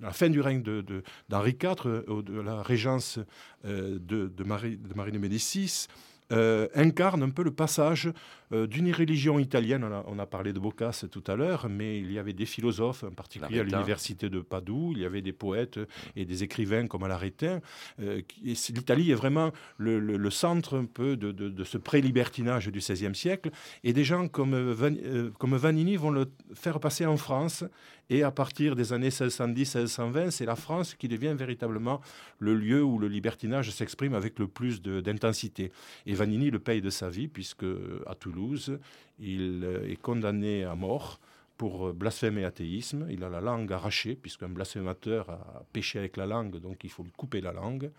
la, 0.00 0.12
fin 0.12 0.28
du 0.28 0.40
règne 0.40 0.62
d'Henri 0.62 1.56
IV, 1.62 2.04
de 2.22 2.40
la 2.40 2.62
régence 2.62 3.18
de 3.64 4.44
Marie 4.44 4.76
de 4.78 5.18
Médicis, 5.18 5.86
incarne 6.30 7.22
un 7.22 7.30
peu 7.30 7.42
le 7.42 7.52
passage 7.52 8.12
euh, 8.52 8.68
d'une 8.68 8.92
religion 8.92 9.40
italienne. 9.40 9.84
On 10.06 10.18
a, 10.20 10.26
parlé 10.26 10.52
de 10.52 10.60
Boccace 10.60 11.04
tout 11.10 11.24
à 11.26 11.34
l'heure, 11.34 11.68
mais 11.68 11.98
il 11.98 12.12
y 12.12 12.18
avait 12.18 12.32
des 12.32 12.46
philosophes, 12.46 13.02
en 13.02 13.10
particulier 13.10 13.58
à 13.58 13.64
l'université 13.64 14.28
de 14.28 14.40
Padoue, 14.40 14.92
il 14.94 15.02
y 15.02 15.04
avait 15.04 15.20
des 15.20 15.32
poètes 15.32 15.80
et 16.14 16.24
des 16.24 16.44
écrivains 16.44 16.86
comme 16.86 17.02
Alaretin. 17.02 17.60
Euh, 18.00 18.20
L'Italie 18.44 19.10
est 19.10 19.16
vraiment 19.16 19.50
le, 19.78 20.30
centre 20.30 20.78
un 20.78 20.84
peu 20.84 21.16
de, 21.16 21.64
ce 21.64 21.76
pré-libertinage 21.76 22.68
du 22.68 22.78
XVIe 22.78 23.14
siècle, 23.16 23.50
et 23.82 23.92
des 23.92 24.04
gens 24.04 24.28
comme, 24.28 24.54
euh, 24.54 25.30
comme 25.38 25.56
Vanini 25.56 25.96
vont 25.96 26.10
le 26.10 26.26
faire 26.54 26.78
passer 26.78 27.04
en 27.04 27.16
France. 27.16 27.64
Et 28.08 28.22
à 28.22 28.30
partir 28.30 28.76
des 28.76 28.92
années 28.92 29.08
1610-1620, 29.08 30.30
c'est 30.30 30.46
la 30.46 30.54
France 30.54 30.94
qui 30.94 31.08
devient 31.08 31.34
véritablement 31.36 32.00
le 32.38 32.54
lieu 32.54 32.82
où 32.82 32.98
le 32.98 33.08
libertinage 33.08 33.70
s'exprime 33.70 34.14
avec 34.14 34.38
le 34.38 34.46
plus 34.46 34.80
d'intensité. 34.80 35.72
Et 36.06 36.14
Vanini 36.14 36.50
le 36.50 36.60
paye 36.60 36.80
de 36.80 36.90
sa 36.90 37.08
vie, 37.08 37.26
puisque 37.26 37.66
à 38.06 38.14
Toulouse, 38.14 38.78
il 39.18 39.62
euh, 39.64 39.90
est 39.90 40.00
condamné 40.00 40.64
à 40.64 40.74
mort 40.74 41.18
pour 41.56 41.92
blasphème 41.92 42.38
et 42.38 42.44
athéisme. 42.44 43.06
Il 43.10 43.24
a 43.24 43.28
la 43.28 43.40
langue 43.40 43.72
arrachée, 43.72 44.14
puisqu'un 44.14 44.48
blasphémateur 44.48 45.30
a 45.30 45.64
péché 45.72 45.98
avec 45.98 46.16
la 46.16 46.26
langue, 46.26 46.60
donc 46.60 46.84
il 46.84 46.90
faut 46.90 47.02
lui 47.02 47.12
couper 47.12 47.40
la 47.40 47.52
langue. 47.52 47.90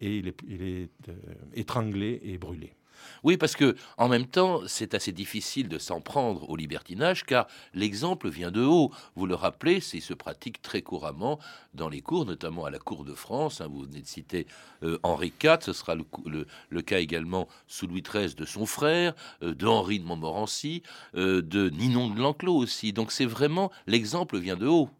Et 0.00 0.16
il 0.16 0.28
est, 0.28 0.90
euh, 1.08 1.14
étranglé 1.54 2.20
et 2.24 2.38
brûlé. 2.38 2.72
Oui, 3.22 3.36
parce 3.36 3.56
que 3.56 3.76
en 3.96 4.08
même 4.08 4.26
temps, 4.26 4.60
c'est 4.66 4.94
assez 4.94 5.12
difficile 5.12 5.68
de 5.68 5.78
s'en 5.78 6.00
prendre 6.00 6.48
au 6.50 6.56
libertinage, 6.56 7.24
car 7.24 7.46
l'exemple 7.74 8.28
vient 8.28 8.50
de 8.50 8.62
haut. 8.62 8.90
Vous 9.16 9.26
le 9.26 9.34
rappelez, 9.34 9.80
c'est 9.80 10.00
se 10.00 10.14
pratique 10.14 10.60
très 10.60 10.82
couramment 10.82 11.38
dans 11.74 11.88
les 11.88 12.00
cours, 12.00 12.26
notamment 12.26 12.64
à 12.64 12.70
la 12.70 12.78
Cour 12.78 13.04
de 13.04 13.14
France. 13.14 13.60
Hein. 13.60 13.68
vous 13.70 13.82
venez 13.82 14.00
de 14.00 14.06
citer 14.06 14.46
euh, 14.82 14.98
Henri 15.02 15.32
IV, 15.42 15.58
ce 15.60 15.72
sera 15.72 15.94
le, 15.94 16.82
cas 16.82 16.98
également 16.98 17.46
sous 17.68 17.86
Louis 17.86 18.02
XIII 18.02 18.34
de 18.34 18.44
son 18.44 18.66
frère, 18.66 19.14
euh, 19.42 19.54
de 19.54 19.66
Henri 19.66 20.00
de 20.00 20.04
Montmorency, 20.04 20.82
euh, 21.14 21.42
de 21.42 21.70
Ninon 21.70 22.10
de 22.10 22.18
L'Enclos 22.18 22.56
aussi. 22.56 22.92
Donc 22.92 23.12
c'est 23.12 23.26
vraiment 23.26 23.70
l'exemple 23.86 24.38
vient 24.38 24.56
de 24.56 24.66
haut. 24.66 24.90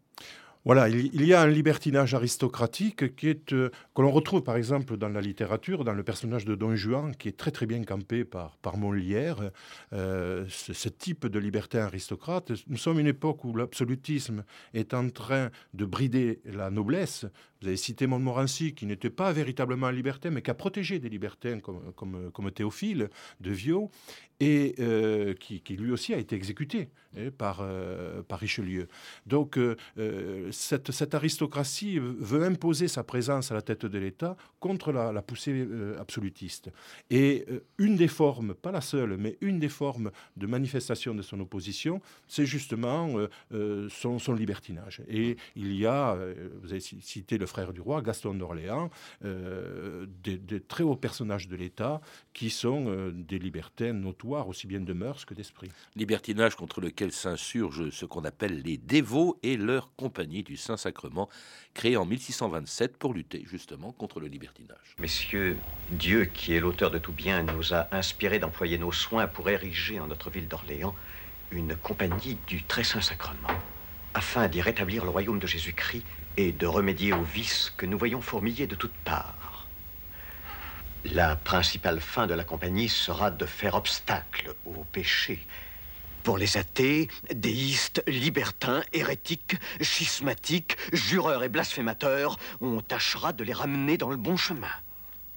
Voilà, 0.63 0.89
il, 0.89 1.25
y 1.25 1.33
a 1.33 1.41
un 1.41 1.47
libertinage 1.47 2.13
aristocratique 2.13 3.15
qui 3.15 3.29
est, 3.29 3.51
euh, 3.51 3.71
que 3.95 4.01
l'on 4.03 4.11
retrouve 4.11 4.43
par 4.43 4.57
exemple 4.57 4.95
dans 4.95 5.09
la 5.09 5.19
littérature, 5.19 5.83
dans 5.83 5.93
le 5.93 6.03
personnage 6.03 6.45
de 6.45 6.53
Don 6.53 6.75
Juan, 6.75 7.15
qui 7.15 7.29
est 7.29 7.37
très 7.37 7.49
très 7.49 7.65
bien 7.65 7.83
campé 7.83 8.25
par, 8.25 8.57
par 8.57 8.77
Molière. 8.77 9.37
Euh, 9.91 10.45
ce, 10.49 10.89
type 10.89 11.25
de 11.25 11.39
libertin 11.39 11.79
aristocrate, 11.85 12.51
nous 12.67 12.77
sommes 12.77 12.99
une 12.99 13.07
époque 13.07 13.43
où 13.43 13.55
l'absolutisme 13.55 14.43
est 14.75 14.93
en 14.93 15.09
train 15.09 15.49
de 15.73 15.85
brider 15.85 16.41
la 16.45 16.69
noblesse. 16.69 17.25
Vous 17.61 17.67
avez 17.67 17.77
cité 17.77 18.07
Montmorency, 18.07 18.73
qui 18.73 18.85
n'était 18.85 19.09
pas 19.09 19.31
véritablement 19.33 19.87
un 19.87 19.91
libertin, 19.91 20.31
mais 20.31 20.41
qui 20.41 20.51
a 20.51 20.55
protégé 20.55 20.99
des 20.99 21.09
libertins 21.09 21.59
comme, 21.59 21.93
comme, 21.93 22.31
comme 22.31 22.51
Théophile 22.51 23.09
de 23.39 23.51
Viau, 23.51 23.91
et 24.39 24.73
euh, 24.79 25.35
qui, 25.35 25.61
lui 25.77 25.91
aussi 25.91 26.15
a 26.15 26.17
été 26.17 26.35
exécuté 26.35 26.89
hein, 27.15 27.29
par, 27.37 27.63
par 28.27 28.39
Richelieu. 28.39 28.87
Donc, 29.27 29.59
cette, 30.51 31.13
aristocratie 31.13 31.99
veut 31.99 32.43
imposer 32.43 32.87
sa 32.87 33.03
présence 33.03 33.51
à 33.51 33.55
la 33.55 33.61
tête 33.61 33.85
de 33.85 33.97
l'État 33.97 34.35
contre 34.59 34.91
la, 34.91 35.21
poussée 35.21 35.51
euh, 35.53 35.99
absolutiste. 35.99 36.69
Et 37.09 37.45
euh, 37.49 37.63
une 37.77 37.95
des 37.95 38.07
formes, 38.07 38.53
pas 38.53 38.71
la 38.71 38.81
seule, 38.81 39.17
mais 39.17 39.37
une 39.41 39.59
des 39.59 39.69
formes 39.69 40.11
de 40.37 40.47
manifestation 40.47 41.15
de 41.15 41.21
son 41.21 41.39
opposition, 41.39 42.01
c'est 42.27 42.45
justement 42.45 43.15
euh, 43.51 43.89
son, 43.89 44.19
libertinage. 44.33 45.01
Et 45.09 45.35
il 45.55 45.75
y 45.75 45.85
a, 45.85 46.17
vous 46.61 46.71
avez 46.71 46.79
cité 46.79 47.37
le 47.37 47.45
frère 47.51 47.73
du 47.73 47.81
roi, 47.81 48.01
Gaston 48.01 48.33
d'Orléans, 48.33 48.89
des, 49.21 50.37
des, 50.37 50.61
très 50.61 50.83
hauts 50.83 50.95
personnages 50.95 51.47
de 51.47 51.55
l'État 51.55 52.01
qui 52.33 52.49
sont 52.49 53.11
des 53.13 53.39
libertins 53.39 53.93
notoires, 53.93 54.47
aussi 54.47 54.67
bien 54.67 54.79
de 54.79 54.93
mœurs 54.93 55.25
que 55.25 55.33
d'esprit. 55.33 55.69
Libertinage 55.95 56.55
contre 56.55 56.81
lequel 56.81 57.11
s'insurgent 57.11 57.89
ce 57.89 58.05
qu'on 58.05 58.23
appelle 58.23 58.61
les 58.61 58.77
dévots 58.77 59.37
et 59.43 59.57
leurs 59.57 59.93
compagnons 59.95 60.31
du 60.41 60.55
Saint-Sacrement, 60.55 61.29
créé 61.73 61.97
en 61.97 62.05
1627 62.05 62.97
pour 62.97 63.13
lutter 63.13 63.43
justement 63.45 63.91
contre 63.91 64.19
le 64.19 64.27
libertinage. 64.27 64.95
Messieurs, 64.99 65.57
Dieu, 65.91 66.25
qui 66.25 66.53
est 66.53 66.59
l'auteur 66.59 66.91
de 66.91 66.99
tout 66.99 67.11
bien, 67.11 67.43
nous 67.43 67.73
a 67.73 67.87
inspiré 67.95 68.39
d'employer 68.39 68.77
nos 68.77 68.91
soins 68.91 69.27
pour 69.27 69.49
ériger 69.49 69.99
en 69.99 70.07
notre 70.07 70.29
ville 70.29 70.47
d'Orléans 70.47 70.95
une 71.51 71.75
compagnie 71.75 72.37
du 72.47 72.63
Très 72.63 72.83
Saint-Sacrement, 72.83 73.59
afin 74.13 74.47
d'y 74.47 74.61
rétablir 74.61 75.03
le 75.03 75.09
royaume 75.09 75.39
de 75.39 75.47
Jésus-Christ 75.47 76.05
et 76.37 76.51
de 76.51 76.67
remédier 76.67 77.13
aux 77.13 77.23
vices 77.23 77.71
que 77.75 77.85
nous 77.85 77.97
voyons 77.97 78.21
fourmiller 78.21 78.67
de 78.67 78.75
toutes 78.75 78.97
parts. 79.03 79.67
La 81.05 81.35
principale 81.35 81.99
fin 81.99 82.27
de 82.27 82.33
la 82.33 82.43
compagnie 82.43 82.89
sera 82.89 83.31
de 83.31 83.45
faire 83.45 83.75
obstacle 83.75 84.53
au 84.65 84.83
péché 84.91 85.45
pour 86.23 86.37
les 86.37 86.57
athées, 86.57 87.07
déistes, 87.33 88.03
libertins, 88.07 88.83
hérétiques, 88.93 89.55
schismatiques, 89.81 90.77
jureurs 90.93 91.43
et 91.43 91.49
blasphémateurs, 91.49 92.37
on 92.61 92.81
tâchera 92.81 93.33
de 93.33 93.43
les 93.43 93.53
ramener 93.53 93.97
dans 93.97 94.09
le 94.09 94.17
bon 94.17 94.37
chemin. 94.37 94.71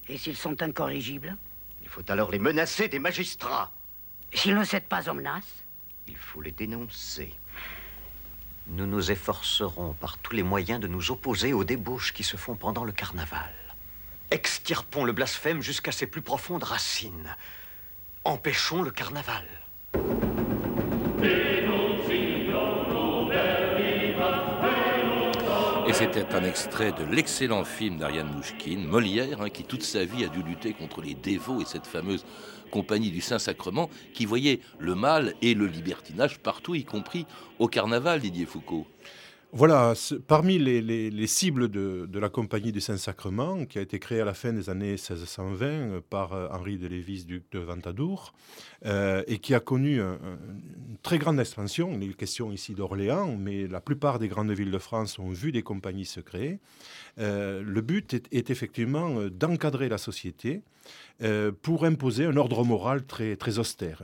Et 0.08 0.18
s'ils 0.18 0.36
sont 0.36 0.60
incorrigibles? 0.62 1.36
Il 1.82 1.88
faut 1.88 2.02
alors 2.08 2.30
les 2.30 2.38
menacer 2.38 2.88
des 2.88 2.98
magistrats. 2.98 3.72
S'ils 4.32 4.54
ne 4.54 4.64
cèdent 4.64 4.88
pas 4.88 5.08
aux 5.08 5.14
menaces? 5.14 5.64
Il 6.06 6.16
faut 6.16 6.42
les 6.42 6.52
dénoncer. 6.52 7.32
Nous 8.66 8.86
nous 8.86 9.10
efforcerons 9.10 9.92
par 9.92 10.16
tous 10.18 10.34
les 10.34 10.42
moyens 10.42 10.80
de 10.80 10.86
nous 10.86 11.10
opposer 11.10 11.52
aux 11.52 11.64
débauches 11.64 12.14
qui 12.14 12.22
se 12.22 12.36
font 12.36 12.54
pendant 12.54 12.84
le 12.84 12.92
carnaval. 12.92 13.52
Extirpons 14.30 15.04
le 15.04 15.12
blasphème 15.12 15.62
jusqu'à 15.62 15.92
ses 15.92 16.06
plus 16.06 16.22
profondes 16.22 16.64
racines. 16.64 17.36
Empêchons 18.24 18.82
le 18.82 18.90
carnaval. 18.90 19.44
C'était 25.94 26.34
un 26.34 26.42
extrait 26.42 26.90
de 26.90 27.04
l'excellent 27.04 27.62
film 27.62 27.98
d'Ariane 27.98 28.32
Mouchkine, 28.34 28.84
Molière, 28.84 29.42
hein, 29.42 29.48
qui 29.48 29.62
toute 29.62 29.84
sa 29.84 30.04
vie 30.04 30.24
a 30.24 30.28
dû 30.28 30.42
lutter 30.42 30.72
contre 30.72 31.00
les 31.00 31.14
dévots 31.14 31.60
et 31.60 31.64
cette 31.64 31.86
fameuse 31.86 32.24
compagnie 32.72 33.12
du 33.12 33.20
Saint-Sacrement 33.20 33.88
qui 34.12 34.26
voyait 34.26 34.58
le 34.80 34.96
mal 34.96 35.34
et 35.40 35.54
le 35.54 35.66
libertinage 35.66 36.40
partout, 36.40 36.74
y 36.74 36.84
compris 36.84 37.26
au 37.60 37.68
carnaval, 37.68 38.20
Didier 38.20 38.44
Foucault. 38.44 38.88
Voilà, 39.56 39.94
parmi 40.26 40.58
les, 40.58 41.26
cibles 41.28 41.68
de, 41.68 42.18
la 42.18 42.28
Compagnie 42.28 42.72
du 42.72 42.80
Saint-Sacrement, 42.80 43.66
qui 43.66 43.78
a 43.78 43.82
été 43.82 44.00
créée 44.00 44.20
à 44.20 44.24
la 44.24 44.34
fin 44.34 44.52
des 44.52 44.68
années 44.68 44.96
1620 44.96 45.64
euh, 45.64 46.00
par 46.10 46.32
euh, 46.32 46.48
Henri 46.50 46.76
de 46.76 46.88
Lévis, 46.88 47.24
duc 47.24 47.44
de 47.52 47.60
Ventadour, 47.60 48.34
euh, 48.84 49.22
et 49.28 49.38
qui 49.38 49.54
a 49.54 49.60
connu 49.60 50.00
une 50.00 50.98
très 51.04 51.18
grande 51.18 51.38
expansion. 51.38 51.96
Il 52.00 52.10
est 52.10 52.14
question 52.14 52.50
ici 52.50 52.74
d'Orléans, 52.74 53.36
mais 53.38 53.68
la 53.68 53.80
plupart 53.80 54.18
des 54.18 54.26
grandes 54.26 54.50
villes 54.50 54.72
de 54.72 54.78
France 54.78 55.20
ont 55.20 55.30
vu 55.30 55.52
des 55.52 55.62
compagnies 55.62 56.04
se 56.04 56.18
créer. 56.18 56.58
le 57.16 57.80
but 57.80 58.12
est, 58.32 58.50
effectivement 58.50 59.20
d'encadrer 59.30 59.88
la 59.88 59.98
société 59.98 60.62
pour 61.62 61.84
imposer 61.84 62.24
un 62.24 62.36
ordre 62.36 62.64
moral 62.64 63.04
très 63.06 63.58
austère. 63.60 64.02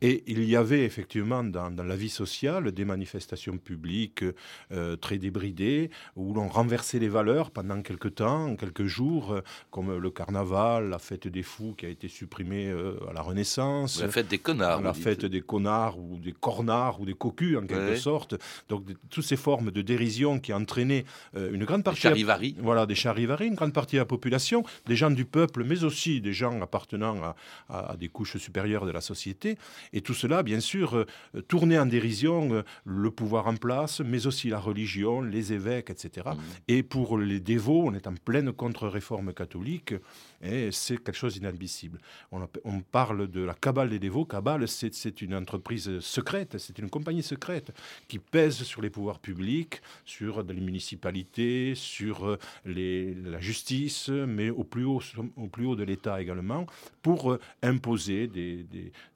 Et 0.00 0.22
il 0.26 0.44
y 0.44 0.56
avait 0.56 0.84
effectivement 0.84 1.42
dans, 1.44 1.70
la 1.70 1.96
vie 1.96 2.08
sociale 2.08 2.72
des 2.72 2.84
manifestations 2.84 3.58
publiques 3.58 4.24
euh, 4.72 4.96
très 4.96 5.18
débridées, 5.18 5.90
où 6.16 6.34
l'on 6.34 6.48
renversait 6.48 6.98
les 6.98 7.08
valeurs 7.08 7.50
pendant 7.50 7.82
quelques 7.82 8.16
temps, 8.16 8.54
quelques 8.56 8.86
jours, 8.86 9.32
euh, 9.32 9.40
comme 9.70 9.96
le 9.96 10.10
carnaval, 10.10 10.90
la 10.90 10.98
fête 10.98 11.26
des 11.28 11.42
fous 11.42 11.74
qui 11.76 11.86
a 11.86 11.88
été 11.88 12.08
supprimée 12.08 12.68
euh, 12.68 12.94
à 13.08 13.12
la 13.12 13.22
Renaissance. 13.22 14.00
La 14.00 14.08
fête 14.08 14.28
des 14.28 14.38
connards. 14.38 14.82
La 14.82 14.94
fête 14.94 15.24
des 15.24 15.40
connards 15.40 15.98
ou 15.98 16.18
des 16.18 16.32
cornards 16.32 17.00
ou 17.00 17.04
des 17.04 17.14
cocus 17.14 17.56
en 17.56 17.66
quelque 17.66 17.96
sorte. 17.96 18.36
Donc 18.68 18.84
toutes 19.10 19.24
ces 19.24 19.36
formes 19.36 19.70
de 19.70 19.82
dérision 19.82 20.38
qui 20.38 20.52
entraînaient 20.52 21.04
une 21.34 21.64
grande 21.64 21.84
partie... 21.84 22.02
Des 22.02 22.08
charivaris. 22.08 22.56
voilà, 22.58 22.86
des 22.86 22.94
charivaris, 22.94 23.46
une 23.46 23.54
grande 23.54 23.72
partie 23.72 23.96
de 23.96 24.00
la 24.00 24.06
population, 24.06 24.64
des 24.86 24.96
gens 24.96 25.10
du 25.10 25.24
peuple, 25.24 25.64
mais 25.64 25.84
aussi 25.84 26.20
des 26.20 26.32
gens 26.32 26.60
appartenant 26.60 27.34
à 27.68 27.96
des 27.98 28.08
couches 28.08 28.36
supérieures 28.36 28.86
de 28.86 28.92
la 28.92 29.00
société, 29.00 29.57
Et 29.92 30.00
tout 30.00 30.14
cela, 30.14 30.42
bien 30.42 30.60
sûr, 30.60 30.96
euh, 30.96 31.06
tournait 31.48 31.78
en 31.78 31.86
dérision 31.86 32.52
euh, 32.52 32.62
le 32.84 33.10
pouvoir 33.10 33.46
en 33.46 33.56
place, 33.56 34.00
mais 34.00 34.26
aussi 34.26 34.48
la 34.48 34.58
religion, 34.58 35.20
les 35.20 35.52
évêques, 35.52 35.90
etc. 35.90 36.28
Mmh. 36.30 36.38
Et 36.68 36.82
pour 36.82 37.18
les 37.18 37.40
dévots, 37.40 37.84
on 37.86 37.94
est 37.94 38.06
en 38.06 38.14
pleine 38.14 38.52
contre-réforme 38.52 39.32
catholique, 39.32 39.94
et 40.42 40.70
c'est 40.72 41.02
quelque 41.02 41.16
chose 41.16 41.34
d'inadmissible. 41.34 41.98
On, 42.32 42.46
on, 42.64 42.80
parle 42.80 43.28
de 43.28 43.42
la 43.42 43.54
cabale 43.54 43.90
des 43.90 43.98
dévots. 43.98 44.24
Cabale, 44.24 44.68
c'est 44.68 45.20
une 45.20 45.34
entreprise 45.34 45.98
secrète, 46.00 46.58
c'est 46.58 46.78
une 46.78 46.90
compagnie 46.90 47.22
secrète 47.22 47.72
qui 48.06 48.18
pèse 48.18 48.62
sur 48.62 48.80
les 48.80 48.90
pouvoirs 48.90 49.18
publics, 49.18 49.80
sur 50.04 50.42
les 50.42 50.60
municipalités, 50.60 51.74
sur 51.74 52.26
euh, 52.26 52.38
les, 52.64 53.14
la 53.14 53.40
justice, 53.40 54.08
mais 54.08 54.50
au 54.50 54.64
plus 54.64 54.84
haut, 54.84 55.02
au 55.36 55.48
plus 55.48 55.66
haut 55.66 55.76
de 55.76 55.84
l'État 55.84 56.20
également, 56.20 56.66
pour 57.02 57.38
imposer 57.62 58.26
des, 58.26 58.64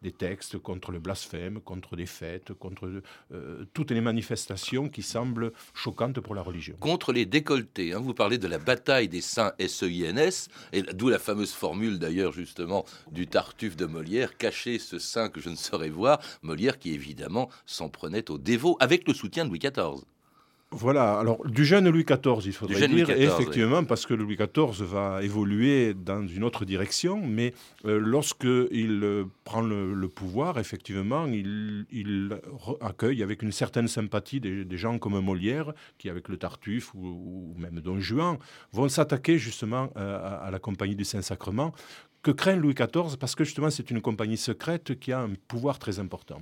des, 0.02 0.12
textes 0.12 0.31
contre 0.62 0.92
le 0.92 0.98
blasphème, 0.98 1.60
contre 1.60 1.96
des 1.96 2.06
fêtes, 2.06 2.52
contre 2.54 3.02
euh, 3.32 3.64
toutes 3.72 3.90
les 3.90 4.00
manifestations 4.00 4.88
qui 4.88 5.02
semblent 5.02 5.52
choquantes 5.74 6.20
pour 6.20 6.34
la 6.34 6.42
religion. 6.42 6.76
Contre 6.80 7.12
les 7.12 7.26
décolletés, 7.26 7.92
hein, 7.92 8.00
vous 8.00 8.14
parlez 8.14 8.38
de 8.38 8.48
la 8.48 8.58
bataille 8.58 9.08
des 9.08 9.20
saints 9.20 9.52
SEINS, 9.58 10.48
et 10.72 10.82
d'où 10.82 11.08
la 11.08 11.18
fameuse 11.18 11.52
formule 11.52 11.98
d'ailleurs 11.98 12.32
justement 12.32 12.84
du 13.10 13.26
Tartuffe 13.26 13.76
de 13.76 13.86
Molière, 13.86 14.36
cacher 14.36 14.78
ce 14.78 14.98
saint 14.98 15.28
que 15.28 15.40
je 15.40 15.50
ne 15.50 15.56
saurais 15.56 15.90
voir, 15.90 16.20
Molière 16.42 16.78
qui 16.78 16.92
évidemment 16.92 17.50
s'en 17.66 17.88
prenait 17.88 18.30
aux 18.30 18.38
dévots 18.38 18.76
avec 18.80 19.06
le 19.06 19.14
soutien 19.14 19.44
de 19.44 19.50
Louis 19.50 19.58
XIV. 19.58 20.04
Voilà, 20.74 21.18
alors 21.18 21.46
du 21.46 21.66
jeune 21.66 21.88
Louis 21.90 22.04
XIV, 22.04 22.46
il 22.46 22.52
faudrait 22.52 22.88
dire, 22.88 23.10
effectivement, 23.10 23.84
parce 23.84 24.06
que 24.06 24.14
Louis 24.14 24.36
XIV 24.36 24.82
va 24.84 25.22
évoluer 25.22 25.92
dans 25.92 26.26
une 26.26 26.44
autre 26.44 26.64
direction, 26.64 27.20
mais 27.22 27.52
euh, 27.84 27.98
lorsqu'il 27.98 29.00
euh, 29.02 29.24
prend 29.44 29.60
le, 29.60 30.08
pouvoir, 30.08 30.58
effectivement, 30.58 31.26
il, 31.26 32.40
accueille 32.80 33.22
avec 33.22 33.42
une 33.42 33.52
certaine 33.52 33.86
sympathie 33.86 34.40
des, 34.40 34.76
gens 34.78 34.98
comme 34.98 35.20
Molière, 35.20 35.74
qui 35.98 36.08
avec 36.08 36.28
le 36.28 36.38
Tartuffe 36.38 36.94
ou, 36.94 37.54
même 37.58 37.80
Don 37.80 38.00
Juan, 38.00 38.38
vont 38.72 38.88
s'attaquer 38.88 39.36
justement 39.36 39.90
euh, 39.98 40.46
à 40.46 40.50
la 40.50 40.58
Compagnie 40.58 40.96
du 40.96 41.04
Saint-Sacrement, 41.04 41.72
que 42.22 42.30
craint 42.30 42.56
Louis 42.56 42.74
XIV, 42.74 43.18
parce 43.18 43.34
que 43.34 43.44
justement 43.44 43.68
c'est 43.68 43.90
une 43.90 44.00
compagnie 44.00 44.38
secrète 44.38 44.98
qui 44.98 45.12
a 45.12 45.20
un 45.20 45.32
pouvoir 45.48 45.78
très 45.78 45.98
important 45.98 46.40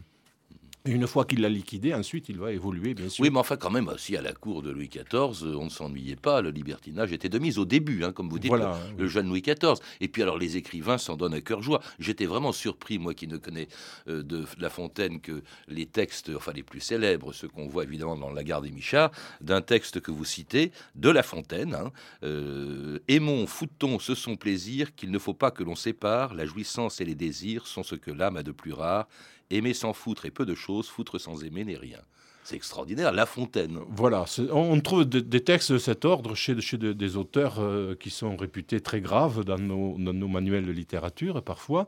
une 0.86 1.06
fois 1.06 1.26
qu'il 1.26 1.42
l'a 1.42 1.48
liquidé, 1.48 1.92
ensuite, 1.92 2.28
il 2.30 2.38
va 2.38 2.52
évoluer, 2.52 2.94
bien 2.94 3.08
sûr. 3.08 3.22
Oui, 3.22 3.30
mais 3.30 3.38
enfin, 3.38 3.56
quand 3.56 3.70
même, 3.70 3.88
aussi 3.88 4.16
à 4.16 4.22
la 4.22 4.32
cour 4.32 4.62
de 4.62 4.70
Louis 4.70 4.88
XIV, 4.88 5.56
on 5.56 5.64
ne 5.64 5.70
s'ennuyait 5.70 6.16
pas. 6.16 6.40
Le 6.40 6.50
libertinage 6.50 7.12
était 7.12 7.28
de 7.28 7.38
mise 7.38 7.58
au 7.58 7.66
début, 7.66 8.02
hein, 8.02 8.12
comme 8.12 8.30
vous 8.30 8.38
dites, 8.38 8.52
le, 8.98 9.06
jeune 9.06 9.28
Louis 9.28 9.42
XIV. 9.42 9.74
Et 10.00 10.08
puis, 10.08 10.22
alors, 10.22 10.38
les 10.38 10.56
écrivains 10.56 10.96
s'en 10.96 11.16
donnent 11.16 11.34
à 11.34 11.42
cœur 11.42 11.60
joie. 11.60 11.80
J'étais 11.98 12.24
vraiment 12.24 12.52
surpris, 12.52 12.98
moi 12.98 13.12
qui 13.12 13.26
ne 13.26 13.36
connais 13.36 13.68
euh, 14.08 14.22
de 14.22 14.44
La 14.58 14.70
Fontaine 14.70 15.20
que 15.20 15.42
les 15.68 15.86
textes, 15.86 16.30
enfin, 16.34 16.52
les 16.52 16.62
plus 16.62 16.80
célèbres, 16.80 17.32
ceux 17.34 17.48
qu'on 17.48 17.66
voit 17.66 17.84
évidemment 17.84 18.16
dans 18.16 18.30
La 18.30 18.42
Garde 18.42 18.64
des 18.64 18.70
Michards, 18.70 19.10
d'un 19.42 19.60
texte 19.60 20.00
que 20.00 20.10
vous 20.10 20.24
citez, 20.24 20.72
de 20.94 21.10
La 21.10 21.22
Fontaine. 21.22 21.74
Hein, 21.74 21.92
euh, 22.22 23.00
Aimons, 23.08 23.46
foutons 23.46 23.98
ce 23.98 24.14
son 24.14 24.36
plaisir 24.36 24.94
qu'il 24.94 25.10
ne 25.10 25.18
faut 25.18 25.34
pas 25.34 25.50
que 25.50 25.62
l'on 25.62 25.74
sépare. 25.74 26.32
La 26.34 26.46
jouissance 26.46 27.00
et 27.02 27.04
les 27.04 27.14
désirs 27.14 27.66
sont 27.66 27.82
ce 27.82 27.96
que 27.96 28.10
l'âme 28.10 28.36
a 28.36 28.42
de 28.42 28.52
plus 28.52 28.72
rare 28.72 29.08
Aimer 29.50 29.74
sans 29.74 29.92
foutre 29.92 30.26
est 30.26 30.30
peu 30.30 30.46
de 30.46 30.54
choses, 30.54 30.88
foutre 30.88 31.20
sans 31.20 31.42
aimer 31.44 31.64
n'est 31.64 31.76
rien. 31.76 32.02
C'est 32.42 32.56
extraordinaire, 32.56 33.12
La 33.12 33.26
Fontaine. 33.26 33.78
Voilà, 33.88 34.24
on 34.52 34.80
trouve 34.80 35.04
des 35.04 35.40
textes 35.40 35.72
de 35.72 35.78
cet 35.78 36.04
ordre 36.04 36.34
chez, 36.34 36.54
des 36.54 37.16
auteurs 37.16 37.60
euh, 37.60 37.94
qui 37.94 38.10
sont 38.10 38.36
réputés 38.36 38.80
très 38.80 39.00
graves 39.00 39.44
dans 39.44 39.58
nos, 39.58 39.96
dans 39.98 40.12
nos 40.12 40.28
manuels 40.28 40.66
de 40.66 40.72
littérature 40.72 41.42
parfois. 41.42 41.86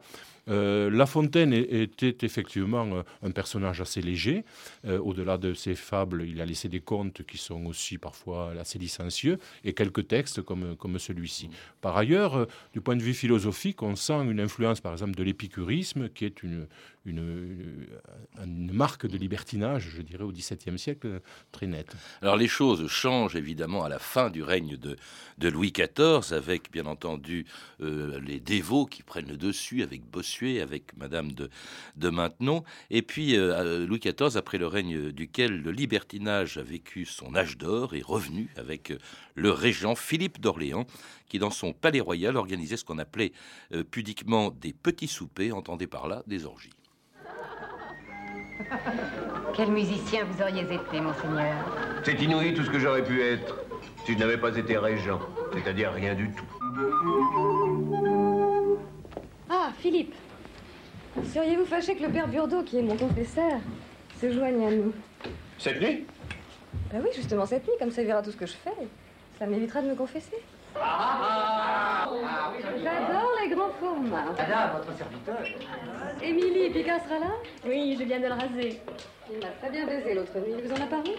Euh, 0.49 0.90
la 0.90 1.06
Fontaine 1.06 1.52
était 1.52 2.16
effectivement 2.23 2.87
euh, 2.97 3.02
un 3.23 3.30
personnage 3.30 3.80
assez 3.80 4.02
léger. 4.02 4.44
Euh, 4.85 4.99
au-delà 4.99 5.38
de 5.38 5.54
ses 5.54 5.75
fables, 5.75 6.25
il 6.26 6.40
a 6.40 6.47
laissé 6.47 6.68
des 6.68 6.80
contes 6.80 7.23
qui 7.23 7.38
sont 7.38 7.66
aussi 7.66 7.99
parfois 7.99 8.52
assez 8.59 8.78
licencieux 8.78 9.38
et 9.64 9.73
quelques 9.73 10.09
textes 10.09 10.42
comme, 10.42 10.76
comme 10.76 10.99
celui-ci. 10.99 11.49
Par 11.80 11.97
ailleurs, 11.97 12.47
du 12.73 12.80
point 12.80 12.97
de 12.97 13.02
vue 13.02 13.14
philosophique, 13.14 13.82
on 13.82 13.94
sent 13.94 14.25
une 14.25 14.40
influence 14.40 14.80
par 14.80 14.92
exemple 14.92 15.14
de 15.14 15.23
l'épicurisme 15.23 16.09
qui 16.09 16.25
est 16.25 16.42
une, 16.42 16.66
une, 17.04 17.87
une, 18.42 18.73
marque 18.73 19.06
de 19.06 19.16
libertinage, 19.16 19.90
je 19.97 20.02
dirais, 20.02 20.25
au 20.25 20.32
Siècle, 20.42 21.20
nette. 21.62 21.94
Alors 22.20 22.37
les 22.37 22.49
choses 22.49 22.87
changent 22.88 23.37
évidemment 23.37 23.84
à 23.84 23.88
la 23.88 23.99
fin 23.99 24.30
du 24.30 24.42
règne 24.42 24.76
de, 24.76 24.96
Louis 25.49 25.72
XIV, 25.72 26.34
avec 26.34 26.70
bien 26.70 26.87
entendu 26.87 27.46
les 27.80 28.40
dévots 28.40 28.87
qui 28.87 29.02
prennent 29.02 29.28
le 29.28 29.37
dessus, 29.37 29.82
avec 29.82 30.02
Bossuet 30.04 30.61
avec 30.61 30.96
Madame 30.96 31.32
de, 31.32 32.11
Maintenon. 32.11 32.64
Et 32.90 33.02
puis 33.02 33.37
euh, 33.37 33.87
Louis 33.87 34.00
XIV, 34.00 34.37
après 34.37 34.58
le 34.58 34.66
règne 34.66 35.11
duquel 35.11 35.62
le 35.62 35.70
libertinage 35.70 36.58
a 36.58 36.62
vécu 36.62 37.04
son 37.04 37.34
âge 37.34 37.58
d'or, 37.58 37.94
est 37.94 38.04
revenu 38.04 38.50
avec 38.56 38.90
euh, 38.90 38.99
le 39.34 39.50
régent 39.50 39.94
Philippe 39.94 40.40
d'Orléans, 40.40 40.87
qui 41.28 41.38
dans 41.38 41.50
son 41.50 41.72
palais 41.72 42.00
royal 42.00 42.37
organisait 42.37 42.76
ce 42.76 42.84
qu'on 42.84 42.99
appelait 42.99 43.32
euh, 43.72 43.84
pudiquement 43.84 44.50
des 44.50 44.72
petits 44.72 45.08
soupers, 45.08 45.52
entendez 45.52 45.87
par 45.87 46.08
là 46.08 46.22
des 46.26 46.44
orgies. 46.44 46.70
Quel 49.54 49.70
musicien 49.70 50.24
vous 50.24 50.42
auriez 50.42 50.62
été, 50.62 51.00
monseigneur 51.00 51.54
C'est 52.04 52.20
inouï 52.20 52.54
tout 52.54 52.62
ce 52.64 52.70
que 52.70 52.78
j'aurais 52.78 53.04
pu 53.04 53.20
être 53.22 53.56
si 54.04 54.14
je 54.14 54.18
n'avais 54.18 54.37
pas 54.38 54.56
été 54.56 54.76
régent, 54.76 55.20
c'est-à-dire 55.52 55.92
rien 55.92 56.14
du 56.14 56.30
tout. 56.30 56.44
Ah, 59.48 59.70
Philippe, 59.78 60.14
seriez-vous 61.32 61.66
fâché 61.66 61.94
que 61.94 62.02
le 62.02 62.08
père 62.08 62.26
Burdeau, 62.26 62.62
qui 62.62 62.78
est 62.78 62.82
mon 62.82 62.96
confesseur, 62.96 63.61
se 64.20 64.32
joigne 64.32 64.66
à 64.66 64.70
nous 64.70 64.92
Cette 65.58 65.80
nuit 65.80 66.06
Ben 66.92 67.00
oui, 67.02 67.11
justement 67.14 67.46
cette 67.46 67.66
nuit, 67.66 67.74
comme 67.78 67.90
ça 67.90 68.02
il 68.02 68.06
verra 68.06 68.22
tout 68.22 68.32
ce 68.32 68.37
que 68.37 68.46
je 68.46 68.54
fais. 68.54 68.70
Ça 69.38 69.46
m'évitera 69.46 69.82
de 69.82 69.88
me 69.88 69.94
confesser. 69.94 70.42
J'adore 72.82 73.32
formats. 73.56 74.32
Madame, 74.36 74.70
votre 74.76 74.96
serviteur. 74.96 75.38
Émilie, 76.22 76.70
Picard 76.70 77.02
sera 77.04 77.18
là 77.18 77.32
Oui, 77.66 77.96
je 77.98 78.04
viens 78.04 78.18
de 78.20 78.26
le 78.26 78.32
raser. 78.32 78.80
Il 79.30 79.38
m'a 79.38 79.48
très 79.60 79.70
bien 79.70 79.86
baisé 79.86 80.14
l'autre 80.14 80.38
nuit. 80.38 80.54
Il 80.58 80.68
vous 80.68 80.72
en 80.72 80.84
a 80.84 80.86
parlé 80.86 81.16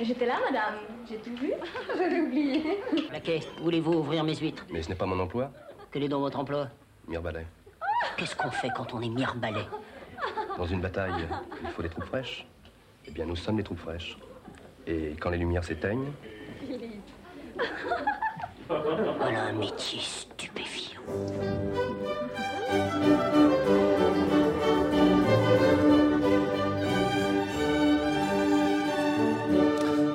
J'étais 0.00 0.26
là, 0.26 0.36
madame. 0.44 0.74
J'ai 1.08 1.16
tout 1.16 1.36
vu. 1.36 1.52
J'avais 1.96 2.20
oublié. 2.20 2.78
Laquais, 3.12 3.40
voulez-vous 3.60 3.92
ouvrir 3.92 4.24
mes 4.24 4.34
huîtres 4.34 4.66
Mais 4.70 4.82
ce 4.82 4.88
n'est 4.88 4.94
pas 4.94 5.06
mon 5.06 5.18
emploi. 5.18 5.50
Quel 5.90 6.02
est 6.04 6.08
donc 6.08 6.22
votre 6.22 6.38
emploi 6.38 6.68
Mirebalais. 7.08 7.46
Qu'est-ce 8.16 8.34
qu'on 8.34 8.50
fait 8.50 8.70
quand 8.74 8.94
on 8.94 9.00
est 9.02 9.08
mirebalais 9.08 9.66
Dans 10.56 10.66
une 10.66 10.80
bataille, 10.80 11.26
il 11.62 11.68
faut 11.68 11.82
des 11.82 11.88
troupes 11.88 12.04
fraîches. 12.04 12.46
Eh 13.06 13.10
bien, 13.10 13.26
nous 13.26 13.36
sommes 13.36 13.58
les 13.58 13.64
troupes 13.64 13.80
fraîches. 13.80 14.16
Et 14.86 15.14
quand 15.20 15.30
les 15.30 15.38
lumières 15.38 15.64
s'éteignent... 15.64 16.12
Voilà 18.68 19.42
un 19.44 19.52
métier 19.52 20.00
stupéfiant. 20.00 20.91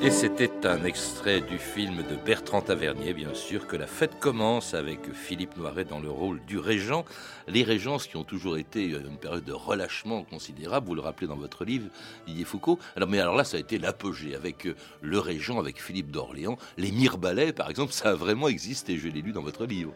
Et 0.08 0.10
c'était 0.10 0.66
un 0.66 0.86
extrait 0.86 1.42
du 1.42 1.58
film 1.58 1.98
de 1.98 2.16
Bertrand 2.16 2.62
Tavernier, 2.62 3.14
bien 3.14 3.34
sûr, 3.34 3.68
que 3.68 3.76
la 3.76 3.88
fête 3.88 4.18
commence 4.22 4.74
avec 4.74 5.12
Philippe 5.12 5.58
Noiret 5.58 5.84
dans 5.84 6.00
le 6.00 6.10
rôle 6.10 6.40
du 6.46 6.58
régent. 6.60 7.04
Les 7.50 7.64
régences 7.64 8.08
qui 8.08 8.16
ont 8.16 8.24
toujours 8.24 8.58
été 8.58 8.86
une 8.86 9.18
période 9.18 9.44
de 9.44 9.52
relâchement 9.52 10.24
considérable, 10.24 10.88
vous 10.88 10.96
le 10.96 11.02
rappelez 11.02 11.28
dans 11.28 11.36
votre 11.36 11.66
livre, 11.66 11.90
Didier 12.26 12.46
Foucault. 12.46 12.80
Alors, 12.96 13.10
mais 13.10 13.20
alors 13.20 13.36
là, 13.36 13.44
ça 13.44 13.58
a 13.58 13.60
été 13.60 13.80
l'apogée 13.80 14.34
avec 14.34 14.68
euh, 14.68 14.76
le 15.02 15.20
régent, 15.20 15.60
avec 15.60 15.82
Philippe 15.82 16.10
d'Orléans. 16.10 16.58
Les 16.78 16.94
Mirebalais, 16.94 17.52
par 17.52 17.70
exemple, 17.70 17.92
ça 17.92 18.12
a 18.12 18.16
vraiment 18.16 18.48
existé, 18.48 18.98
je 18.98 19.10
l'ai 19.10 19.22
lu 19.22 19.34
dans 19.34 19.44
votre 19.44 19.66
livre. 19.66 19.94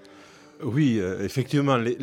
Oui, 0.64 1.00
euh, 1.00 1.24
effectivement, 1.24 1.78
les, 1.78 1.96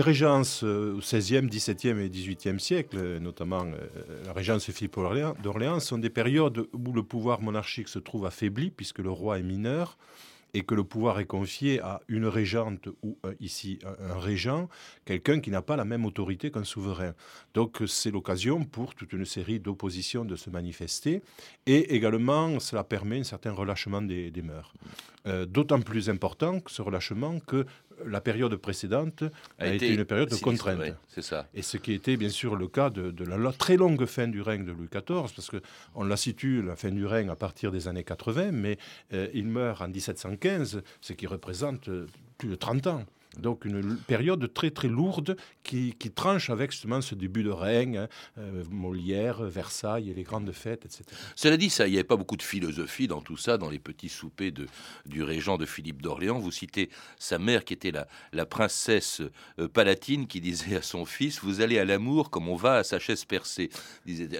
régences 0.00 0.62
euh, 0.64 0.94
au 0.94 0.98
XVIe, 0.98 1.46
XVIIe 1.46 2.00
et 2.00 2.08
XVIIIe 2.08 2.60
siècle, 2.60 3.18
notamment 3.20 3.64
euh, 3.64 3.88
la 4.26 4.32
régence 4.32 4.70
Philippe 4.70 4.96
d'Orléans, 5.42 5.80
sont 5.80 5.98
des 5.98 6.10
périodes 6.10 6.66
où 6.72 6.92
le 6.92 7.02
pouvoir 7.02 7.40
monarchique 7.40 7.88
se 7.88 7.98
trouve 7.98 8.26
affaibli, 8.26 8.70
puisque 8.70 8.98
le 8.98 9.10
roi 9.10 9.38
est 9.38 9.42
mineur, 9.42 9.96
et 10.56 10.62
que 10.62 10.74
le 10.74 10.84
pouvoir 10.84 11.20
est 11.20 11.26
confié 11.26 11.80
à 11.80 12.00
une 12.08 12.24
régente 12.24 12.88
ou 13.02 13.18
euh, 13.26 13.34
ici 13.40 13.78
un, 13.84 14.18
régent, 14.18 14.70
quelqu'un 15.04 15.38
qui 15.40 15.50
n'a 15.50 15.60
pas 15.60 15.76
la 15.76 15.84
même 15.84 16.06
autorité 16.06 16.50
qu'un 16.50 16.64
souverain. 16.64 17.12
Donc 17.52 17.82
c'est 17.86 18.10
l'occasion 18.10 18.64
pour 18.64 18.94
toute 18.94 19.12
une 19.12 19.26
série 19.26 19.60
d'oppositions 19.60 20.24
de 20.24 20.34
se 20.34 20.48
manifester 20.48 21.20
et 21.66 21.94
également 21.94 22.58
cela 22.58 22.84
permet 22.84 23.20
un 23.20 23.24
certain 23.24 23.52
relâchement 23.52 24.00
des, 24.00 24.32
mœurs. 24.42 24.72
D'autant 25.48 25.80
plus 25.80 26.08
important 26.08 26.60
que 26.60 26.70
ce 26.70 26.80
relâchement 26.80 27.40
que 27.40 27.66
la 28.04 28.20
période 28.20 28.54
précédente 28.56 29.24
a, 29.58 29.68
été, 29.68 29.88
une 29.92 30.04
période 30.04 30.28
de 30.28 30.36
contrainte. 30.36 30.80
c'est 31.08 31.22
ça. 31.22 31.46
Et 31.54 31.62
ce 31.62 31.76
qui 31.76 31.92
était 31.92 32.16
bien 32.16 32.28
sûr 32.28 32.56
le 32.56 32.68
cas 32.68 32.90
de, 32.90 33.24
la, 33.24 33.52
très 33.52 33.76
longue 33.76 34.04
fin 34.06 34.28
du 34.28 34.42
règne 34.42 34.64
de 34.64 34.72
Louis 34.72 34.88
XIV, 34.92 35.32
parce 35.34 35.50
qu'on 35.50 36.04
la 36.04 36.16
situe, 36.16 36.62
la 36.62 36.76
fin 36.76 36.90
du 36.90 37.06
règne, 37.06 37.30
à 37.30 37.36
partir 37.36 37.72
des 37.72 37.88
années 37.88 38.04
80, 38.04 38.50
mais 38.52 38.78
euh, 39.12 39.28
il 39.34 39.46
meurt 39.46 39.80
en 39.80 39.88
1715, 39.88 40.82
ce 41.00 41.12
qui 41.12 41.26
représente 41.26 41.88
euh, 41.88 42.06
plus 42.38 42.48
de 42.48 42.54
30 42.54 42.86
ans. 42.86 43.04
Donc 43.38 43.64
une 43.64 43.96
période 43.96 44.52
très 44.52 44.70
très 44.70 44.88
lourde 44.88 45.36
qui, 45.62 45.94
tranche 46.14 46.50
avec 46.50 46.70
justement 46.70 47.00
ce 47.00 47.14
début 47.14 47.42
de 47.42 47.50
règne, 47.50 47.98
hein, 47.98 48.08
euh, 48.38 48.64
Molière, 48.70 49.42
Versailles 49.42 50.12
les 50.14 50.22
grandes 50.22 50.52
fêtes, 50.52 50.84
etc. 50.84 51.04
Cela 51.34 51.56
dit, 51.56 51.68
ça, 51.68 51.86
il 51.86 51.90
n'y 51.90 51.96
avait 51.96 52.04
pas 52.04 52.16
beaucoup 52.16 52.36
de 52.36 52.42
philosophie 52.42 53.08
dans 53.08 53.20
tout 53.20 53.36
ça, 53.36 53.58
dans 53.58 53.68
les 53.68 53.78
petits 53.78 54.08
soupers 54.08 54.52
de, 54.52 54.66
du 55.04 55.22
régent 55.22 55.58
de 55.58 55.66
Philippe 55.66 56.00
d'Orléans. 56.00 56.38
Vous 56.38 56.50
citez 56.50 56.88
sa 57.18 57.38
mère 57.38 57.64
qui 57.64 57.74
était 57.74 57.90
la, 57.90 58.06
la 58.32 58.46
princesse 58.46 59.20
euh, 59.58 59.68
palatine 59.68 60.26
qui 60.26 60.40
disait 60.40 60.76
à 60.76 60.82
son 60.82 61.04
fils, 61.04 61.42
vous 61.42 61.60
allez 61.60 61.78
à 61.78 61.84
l'amour 61.84 62.30
comme 62.30 62.48
on 62.48 62.56
va 62.56 62.76
à 62.76 62.84
sa 62.84 62.98
chaise 62.98 63.24
percée. 63.24 63.70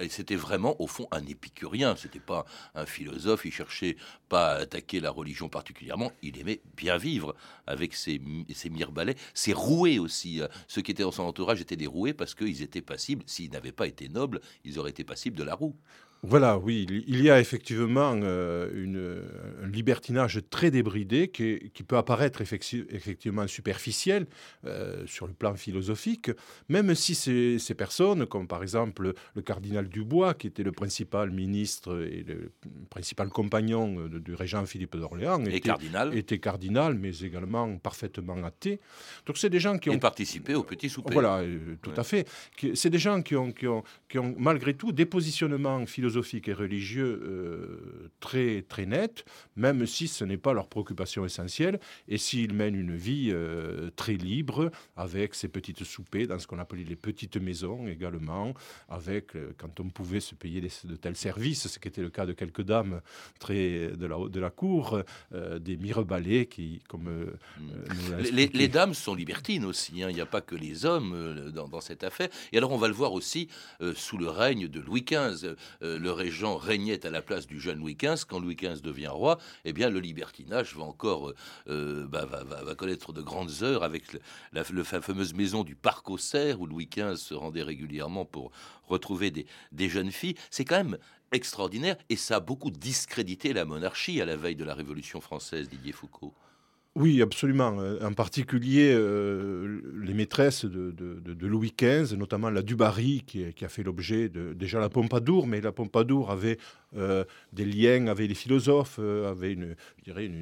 C'était 0.09 0.35
vraiment 0.35 0.79
au 0.81 0.87
fond 0.87 1.07
un 1.11 1.25
épicurien, 1.25 1.95
c'était 1.95 2.19
pas 2.19 2.45
un 2.75 2.85
philosophe, 2.85 3.45
il 3.45 3.51
cherchait 3.51 3.97
pas 4.29 4.53
à 4.53 4.55
attaquer 4.61 4.99
la 4.99 5.11
religion 5.11 5.49
particulièrement, 5.49 6.11
il 6.21 6.39
aimait 6.39 6.61
bien 6.75 6.97
vivre 6.97 7.35
avec 7.65 7.93
ses, 7.93 8.21
ses 8.53 8.69
balais, 8.91 9.15
c'est 9.33 9.53
roué 9.53 9.99
aussi. 9.99 10.41
Euh, 10.41 10.47
ceux 10.67 10.81
qui 10.81 10.91
étaient 10.91 11.03
dans 11.03 11.11
son 11.11 11.23
entourage 11.23 11.61
étaient 11.61 11.75
des 11.75 11.87
roués 11.87 12.13
parce 12.13 12.33
qu'ils 12.35 12.61
étaient 12.61 12.81
passibles. 12.81 13.23
S'ils 13.25 13.51
n'avaient 13.51 13.71
pas 13.71 13.87
été 13.87 14.09
nobles, 14.09 14.41
ils 14.63 14.79
auraient 14.79 14.91
été 14.91 15.03
passibles 15.03 15.37
de 15.37 15.43
la 15.43 15.55
roue. 15.55 15.75
Voilà, 16.23 16.57
oui, 16.57 16.87
il 17.07 17.21
y 17.21 17.29
a 17.29 17.39
effectivement 17.39 18.13
euh, 18.23 18.69
une, 18.73 19.21
un 19.63 19.67
libertinage 19.67 20.41
très 20.49 20.71
débridé 20.71 21.27
qui, 21.27 21.71
qui 21.73 21.83
peut 21.83 21.97
apparaître 21.97 22.41
effectivement 22.41 23.45
superficiel 23.47 24.25
euh, 24.65 25.05
sur 25.05 25.27
le 25.27 25.33
plan 25.33 25.55
philosophique, 25.55 26.31
même 26.69 26.95
si 26.95 27.13
ces, 27.13 27.59
ces, 27.59 27.75
personnes, 27.75 28.25
comme 28.25 28.47
par 28.47 28.63
exemple 28.63 29.13
le 29.35 29.41
cardinal 29.41 29.87
Dubois, 29.87 30.33
qui 30.33 30.47
était 30.47 30.63
le 30.63 30.71
principal 30.71 31.29
ministre 31.29 32.01
et 32.11 32.25
le 32.27 32.51
principal 32.89 33.29
compagnon 33.29 34.07
du 34.07 34.33
régent 34.33 34.65
Philippe 34.65 34.97
d'Orléans, 34.97 35.45
était 35.45 35.59
cardinal. 35.59 36.17
était 36.17 36.39
cardinal, 36.39 36.95
mais 36.95 37.15
également 37.19 37.77
parfaitement 37.77 38.43
athée. 38.43 38.79
Donc 39.27 39.37
c'est 39.37 39.49
des 39.49 39.59
gens 39.59 39.77
qui 39.77 39.91
ont... 39.91 39.99
participé 39.99 40.55
au 40.55 40.63
petit 40.63 40.89
souper. 40.89 41.13
Voilà, 41.13 41.37
euh, 41.39 41.75
tout 41.81 41.93
à 41.95 42.03
fait. 42.03 42.27
C'est 42.73 42.89
des 42.89 42.99
gens 42.99 43.21
qui 43.21 43.35
ont, 43.35 43.51
qui, 43.51 43.67
ont, 43.67 43.83
qui 44.09 44.17
ont, 44.17 44.33
malgré 44.37 44.73
tout, 44.73 44.91
des 44.91 45.05
positionnements 45.05 45.85
philosophiques 45.85 46.06
philosophiques 46.07 46.47
et 46.47 46.53
religieux 46.53 47.21
euh, 47.21 48.09
très, 48.21 48.61
très 48.61 48.85
nets, 48.85 49.25
même 49.57 49.85
si 49.85 50.07
ce 50.07 50.23
n'est 50.23 50.37
pas 50.37 50.53
leur 50.53 50.69
préoccupation 50.69 51.25
essentielle, 51.25 51.81
et 52.07 52.17
s'ils 52.17 52.53
mènent 52.53 52.79
une 52.79 52.95
vie 52.95 53.29
euh, 53.31 53.89
très 53.97 54.13
libre, 54.13 54.71
avec 54.95 55.35
ces 55.35 55.49
petites 55.49 55.83
soupées 55.83 56.25
dans 56.25 56.39
ce 56.39 56.47
qu'on 56.47 56.59
appelait 56.59 56.85
les 56.85 56.95
petites 56.95 57.35
maisons 57.35 57.87
également, 57.87 58.53
avec, 58.87 59.35
euh, 59.35 59.51
quand 59.57 59.81
on 59.81 59.89
pouvait 59.89 60.21
se 60.21 60.33
payer 60.33 60.61
de 60.61 60.95
tels 60.95 61.17
services, 61.17 61.67
ce 61.67 61.77
qui 61.77 61.89
était 61.89 62.01
le 62.01 62.09
cas 62.09 62.25
de 62.25 62.31
quelques 62.31 62.63
dames 62.63 63.01
très 63.39 63.89
de 63.89 64.05
la, 64.05 64.29
de 64.29 64.39
la 64.39 64.49
cour, 64.49 65.01
des 65.59 65.75
mirebalais 65.77 66.45
qui, 66.45 66.81
comme... 66.87 67.09
les, 68.31 68.47
les, 68.47 68.67
dames 68.67 68.93
sont 68.93 69.13
libertines 69.13 69.65
aussi, 69.65 70.03
hein. 70.03 70.09
il 70.09 70.15
n'y 70.15 70.21
a 70.21 70.25
pas 70.25 70.41
que 70.41 70.55
les 70.55 70.85
hommes 70.85 71.51
dans, 71.53 71.67
dans, 71.67 71.81
cette 71.81 72.03
affaire, 72.03 72.29
et 72.53 72.57
alors 72.57 72.71
on 72.71 72.77
va 72.77 72.87
le 72.87 72.93
voir 72.93 73.11
aussi 73.13 73.49
sous 73.95 74.17
le 74.17 74.29
règne 74.29 74.67
de 74.67 74.79
Louis 74.79 75.03
XV 75.03 75.55
le 75.97 76.11
régent 76.11 76.57
régnait 76.57 77.05
à 77.05 77.09
la 77.09 77.21
place 77.21 77.47
du 77.47 77.59
jeune 77.59 77.79
Louis 77.79 77.95
XV, 77.95 78.25
quand 78.27 78.39
Louis 78.39 78.55
XV 78.55 78.81
devient 78.81 79.07
roi, 79.07 79.37
eh 79.65 79.73
bien 79.73 79.89
le 79.89 79.99
libertinage 79.99 80.75
va 80.75 80.83
encore 80.83 81.33
euh, 81.67 82.07
bah, 82.07 82.25
va, 82.25 82.75
connaître 82.75 83.13
de 83.13 83.21
grandes 83.21 83.63
heures 83.63 83.83
avec 83.83 84.03
la, 84.53 84.63
fameuse 84.63 85.33
maison 85.33 85.63
du 85.63 85.75
Parc 85.75 86.09
aux 86.09 86.17
Cerfs 86.17 86.59
où 86.59 86.65
Louis 86.65 86.87
XV 86.87 87.15
se 87.15 87.33
rendait 87.33 87.63
régulièrement 87.63 88.25
pour 88.25 88.51
retrouver 88.87 89.31
des, 89.31 89.45
des 89.71 89.89
jeunes 89.89 90.11
filles. 90.11 90.35
C'est 90.49 90.65
quand 90.65 90.77
même 90.77 90.97
extraordinaire 91.31 91.97
et 92.09 92.15
ça 92.15 92.37
a 92.37 92.39
beaucoup 92.39 92.71
discrédité 92.71 93.53
la 93.53 93.65
monarchie 93.65 94.21
à 94.21 94.25
la 94.25 94.35
veille 94.35 94.55
de 94.55 94.63
la 94.63 94.73
Révolution 94.73 95.21
française, 95.21 95.69
Didier 95.69 95.91
Foucault. 95.91 96.33
Oui, 96.99 97.21
absolument. 97.21 97.79
Euh, 97.79 97.99
en 98.01 98.13
particulier, 98.13 98.91
euh, 98.91 99.81
les 100.01 100.15
maîtresses 100.15 100.65
de, 100.65 101.47
Louis 101.47 101.71
XV, 101.79 102.17
notamment 102.17 102.49
la 102.49 102.63
Dubarry, 102.63 103.23
qui, 103.23 103.45
a 103.63 103.69
fait 103.69 103.83
l'objet 103.83 104.29
de 104.29 104.53
déjà 104.53 104.79
la 104.79 104.89
Pompadour, 104.89 105.45
mais 105.45 105.61
la 105.61 105.71
Pompadour 105.71 106.31
avait 106.31 106.57
euh, 106.95 107.23
des 107.53 107.65
liens 107.65 108.07
avec 108.07 108.27
les 108.27 108.33
philosophes, 108.33 108.97
avait 108.97 109.53
une, 109.53 109.75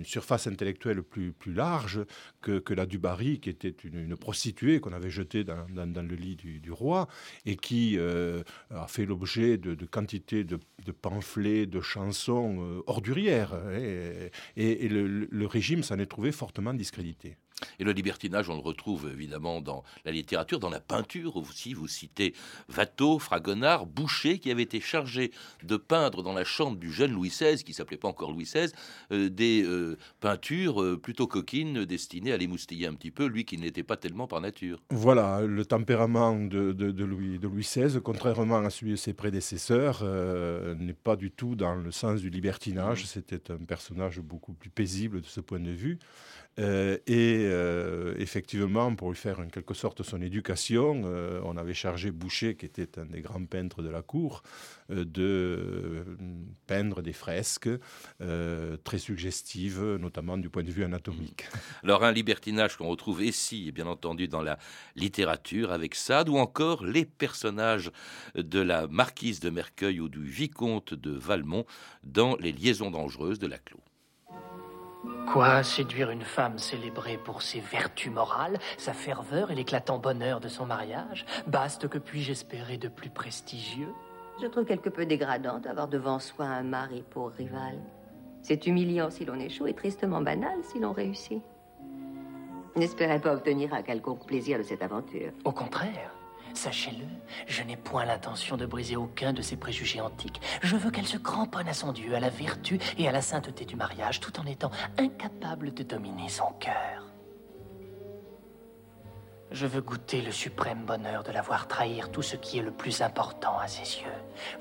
surface 0.06 0.48
intellectuelle 0.48 1.04
plus, 1.04 1.34
large 1.54 2.06
que, 2.42 2.60
que 2.60 2.74
la 2.74 2.86
Dubarry, 2.86 3.42
qui 3.42 3.50
était 3.50 3.76
une, 3.84 4.16
prostituée 4.16 4.80
qu'on 4.80 4.94
avait 4.94 5.10
jetée 5.10 5.44
dans, 5.44 5.58
le 5.76 6.16
lit 6.16 6.38
du, 6.38 6.72
roi 6.72 7.10
et 7.46 7.58
qui 7.58 7.98
a 8.00 8.88
fait 8.88 9.06
l'objet 9.06 9.58
de, 9.58 9.86
quantités 9.86 10.46
de, 10.46 10.58
pamphlets, 11.02 11.66
de 11.66 11.82
chansons 11.82 12.82
ordurières. 12.88 13.56
Hein, 13.56 14.30
et, 14.56 14.88
le, 14.88 15.28
le, 15.30 15.48
régime 15.48 15.84
s'en 15.84 16.00
est 16.00 16.06
trouvé 16.06 16.32
fortement 16.46 16.76
discrédité. 16.76 17.38
Et 17.80 17.84
le 17.84 17.92
libertinage, 17.92 18.50
on 18.50 18.56
le 18.56 18.62
retrouve 18.62 19.10
évidemment 19.12 19.62
dans 19.62 19.84
la 20.04 20.12
littérature, 20.12 20.60
dans 20.60 20.70
la 20.70 20.80
peinture 20.80 21.38
aussi. 21.38 21.74
Vous 21.74 21.88
citez 21.88 22.34
Watteau, 22.76 23.20
Fragonard, 23.20 23.86
Boucher, 23.86 24.40
qui 24.40 24.52
avait 24.52 24.64
été 24.64 24.82
chargé 24.82 25.32
de 25.64 25.78
peindre 25.78 26.24
dans 26.24 26.34
la 26.34 26.44
chambre 26.44 26.78
du 26.78 26.92
jeune 26.92 27.12
Louis 27.12 27.30
XVI, 27.30 27.64
qui 27.64 27.74
s'appelait 27.74 27.98
pas 27.98 28.08
encore 28.08 28.32
Louis 28.32 28.44
XVI, 28.46 28.72
euh, 29.12 29.30
des 29.30 29.64
euh, 29.64 29.98
peintures 30.20 30.82
euh, 30.82 30.98
plutôt 30.98 31.28
coquines 31.28 31.86
destinées 31.86 32.32
à 32.32 32.38
l'émoustiller 32.38 32.88
un 32.88 32.94
petit 32.94 33.12
peu, 33.12 33.26
lui 33.26 33.46
qui 33.46 33.58
n'était 33.58 33.84
pas 33.84 33.98
tellement 33.98 34.28
par 34.28 34.42
nature. 34.42 34.82
Voilà, 34.90 35.42
le 35.42 35.66
tempérament 35.66 36.36
de, 36.36 36.74
Louis, 37.04 37.40
de 37.40 37.48
Louis 37.48 37.64
XVI, 37.64 38.00
contrairement 38.04 38.58
à 38.58 38.70
celui 38.70 38.92
de 38.92 38.98
ses 38.98 39.14
prédécesseurs, 39.14 40.04
n'est 40.78 40.94
pas 40.94 41.16
du 41.16 41.32
tout 41.32 41.56
dans 41.56 41.76
le 41.76 41.92
sens 41.92 42.22
du 42.22 42.30
libertinage. 42.30 43.04
Mmh. 43.04 43.08
C'était 43.08 43.52
un 43.52 43.58
personnage 43.58 44.20
beaucoup 44.20 44.54
plus 44.54 44.70
paisible 44.70 45.22
de 45.22 45.26
ce 45.26 45.40
point 45.40 45.60
de 45.60 45.72
vue. 45.72 46.00
Et 46.58 47.45
euh, 47.46 48.16
effectivement, 48.18 48.94
pour 48.96 49.10
lui 49.10 49.18
faire 49.18 49.40
en 49.40 49.48
quelque 49.48 49.74
sorte 49.74 50.04
son 50.04 50.22
éducation, 50.22 51.04
euh, 51.06 51.42
on 51.44 51.58
avait 51.58 51.74
chargé 51.74 52.12
Boucher, 52.12 52.56
qui 52.56 52.66
était 52.66 53.00
un 53.00 53.06
des 53.06 53.22
grands 53.22 53.46
peintres 53.46 53.82
de 53.82 53.90
la 53.90 54.02
cour, 54.02 54.44
de 54.90 56.06
peindre 56.68 57.02
des 57.02 57.14
fresques 57.14 57.70
très 58.84 58.98
suggestives, 58.98 59.98
notamment 60.00 60.38
du 60.38 60.50
point 60.50 60.64
de 60.64 60.72
vue 60.72 60.84
anatomique. 60.84 61.46
Alors 61.84 62.04
un 62.04 62.12
libertinage 62.12 62.78
qu'on 62.78 62.88
retrouve 62.88 63.24
ici, 63.24 63.72
bien 63.72 63.88
entendu, 63.88 64.28
dans 64.28 64.44
la 64.44 64.60
littérature 64.96 65.72
avec 65.72 65.96
Sade, 65.96 66.30
ou 66.30 66.38
encore 66.38 66.86
les 66.86 67.06
personnages 67.06 67.92
de 68.36 68.60
la 68.60 68.88
marquise 68.88 69.40
de 69.40 69.50
Mercueil 69.50 70.00
ou 70.00 70.10
du 70.10 70.24
vicomte 70.24 70.94
de 70.94 71.12
Valmont 71.12 71.66
dans 72.04 72.36
Les 72.38 72.52
liaisons 72.52 72.92
dangereuses 72.92 73.40
de 73.40 73.48
la 73.48 73.58
Clos. 73.58 73.84
Quoi 75.32 75.64
séduire 75.64 76.12
une 76.12 76.22
femme 76.22 76.58
célébrée 76.58 77.18
pour 77.18 77.42
ses 77.42 77.60
vertus 77.60 78.12
morales, 78.12 78.58
sa 78.78 78.94
ferveur 78.94 79.52
et 79.52 79.56
l'éclatant 79.56 79.98
bonheur 79.98 80.40
de 80.40 80.48
son 80.48 80.66
mariage? 80.66 81.26
Baste 81.48 81.88
que 81.88 81.98
puis-je 81.98 82.32
espérer 82.32 82.78
de 82.78 82.88
plus 82.88 83.10
prestigieux? 83.10 83.94
Je 84.42 84.48
trouve 84.48 84.66
quelque 84.66 84.90
peu 84.90 85.06
dégradant 85.06 85.60
d'avoir 85.60 85.88
devant 85.88 86.20
soi 86.20 86.46
un 86.46 86.64
mari 86.64 87.04
pour 87.10 87.32
rival. 87.32 87.78
C'est 88.42 88.68
humiliant 88.68 89.10
si 89.10 89.26
l'on 89.26 89.40
échoue 89.40 89.68
et 89.68 89.74
tristement 89.74 90.22
banal 90.22 90.58
si 90.64 90.80
l'on 90.80 90.94
réussit. 90.94 91.42
N'espérez 92.76 93.20
pas 93.20 93.34
obtenir 93.34 93.74
un 93.74 93.82
quelconque 93.82 94.26
plaisir 94.26 94.58
de 94.58 94.64
cette 94.64 94.84
aventure. 94.84 95.32
Au 95.46 95.52
contraire. 95.52 96.12
Sachez-le, 96.56 97.06
je 97.48 97.64
n'ai 97.64 97.76
point 97.76 98.06
l'intention 98.06 98.56
de 98.56 98.66
briser 98.66 98.96
aucun 98.96 99.34
de 99.34 99.42
ses 99.42 99.58
préjugés 99.58 100.00
antiques. 100.00 100.42
Je 100.64 100.78
veux 100.78 100.90
qu'elle 100.90 101.06
se 101.06 101.18
cramponne 101.18 101.68
à 101.68 101.74
son 101.74 101.92
Dieu, 101.92 102.16
à 102.16 102.20
la 102.20 102.30
vertu 102.30 102.80
et 102.98 103.08
à 103.08 103.12
la 103.12 103.22
sainteté 103.22 103.66
du 103.66 103.76
mariage, 103.76 104.22
tout 104.22 104.40
en 104.40 104.46
étant 104.46 104.72
incapable 104.98 105.74
de 105.74 105.84
dominer 105.84 106.30
son 106.30 106.52
cœur. 106.60 107.04
Je 109.52 109.68
veux 109.68 109.82
goûter 109.82 110.22
le 110.22 110.32
suprême 110.32 110.86
bonheur 110.86 111.24
de 111.24 111.32
la 111.32 111.42
voir 111.42 111.68
trahir 111.68 112.10
tout 112.10 112.22
ce 112.22 112.38
qui 112.38 112.58
est 112.58 112.64
le 112.64 112.72
plus 112.72 113.02
important 113.02 113.60
à 113.60 113.68
ses 113.68 114.02
yeux. 114.02 114.08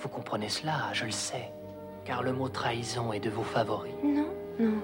Vous 0.00 0.08
comprenez 0.08 0.48
cela, 0.48 0.92
je 0.92 1.04
le 1.04 1.10
sais, 1.12 1.52
car 2.04 2.22
le 2.22 2.32
mot 2.32 2.48
trahison 2.48 3.12
est 3.12 3.20
de 3.20 3.30
vos 3.30 3.44
favoris. 3.44 3.94
Non, 4.02 4.28
non. 4.58 4.82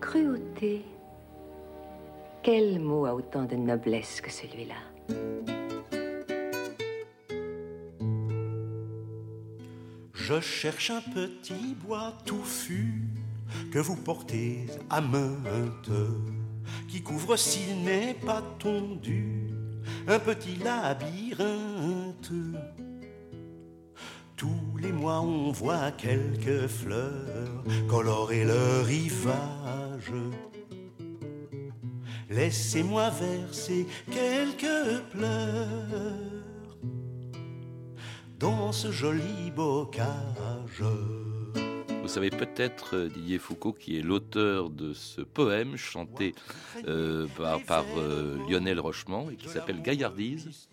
Cruauté. 0.00 0.84
Quel 2.42 2.80
mot 2.80 3.06
a 3.06 3.14
autant 3.14 3.44
de 3.44 3.56
noblesse 3.56 4.20
que 4.20 4.30
celui-là? 4.30 4.93
Je 10.26 10.40
cherche 10.40 10.90
un 10.90 11.02
petit 11.02 11.76
bois 11.86 12.14
touffu 12.24 13.02
que 13.70 13.78
vous 13.78 13.96
portez 13.96 14.66
à 14.88 15.02
mainte, 15.02 15.90
qui 16.88 17.02
couvre 17.02 17.36
s'il 17.36 17.84
n'est 17.84 18.14
pas 18.14 18.42
tondu 18.58 19.50
un 20.08 20.18
petit 20.18 20.56
labyrinthe. 20.56 22.32
Tous 24.36 24.76
les 24.80 24.92
mois 24.92 25.20
on 25.20 25.52
voit 25.52 25.90
quelques 25.92 26.68
fleurs 26.68 27.62
colorer 27.86 28.44
le 28.44 28.80
rivage 28.82 30.12
Laissez-moi 32.34 33.10
verser 33.10 33.86
quelques 34.10 35.02
pleurs 35.12 36.34
dans 38.40 38.72
ce 38.72 38.90
joli 38.90 39.52
bocage. 39.54 40.82
Vous 42.02 42.08
savez 42.08 42.30
peut-être, 42.30 42.96
euh, 42.96 43.08
Didier 43.08 43.38
Foucault, 43.38 43.72
qui 43.72 43.98
est 43.98 44.02
l'auteur 44.02 44.68
de 44.68 44.92
ce 44.92 45.20
poème 45.22 45.76
chanté 45.76 46.34
euh, 46.86 47.26
par, 47.38 47.62
par 47.62 47.84
euh, 47.96 48.36
Lionel 48.48 48.80
Rochement 48.80 49.30
et 49.30 49.36
qui 49.36 49.48
s'appelle 49.48 49.80
Gaillardise. 49.80 50.68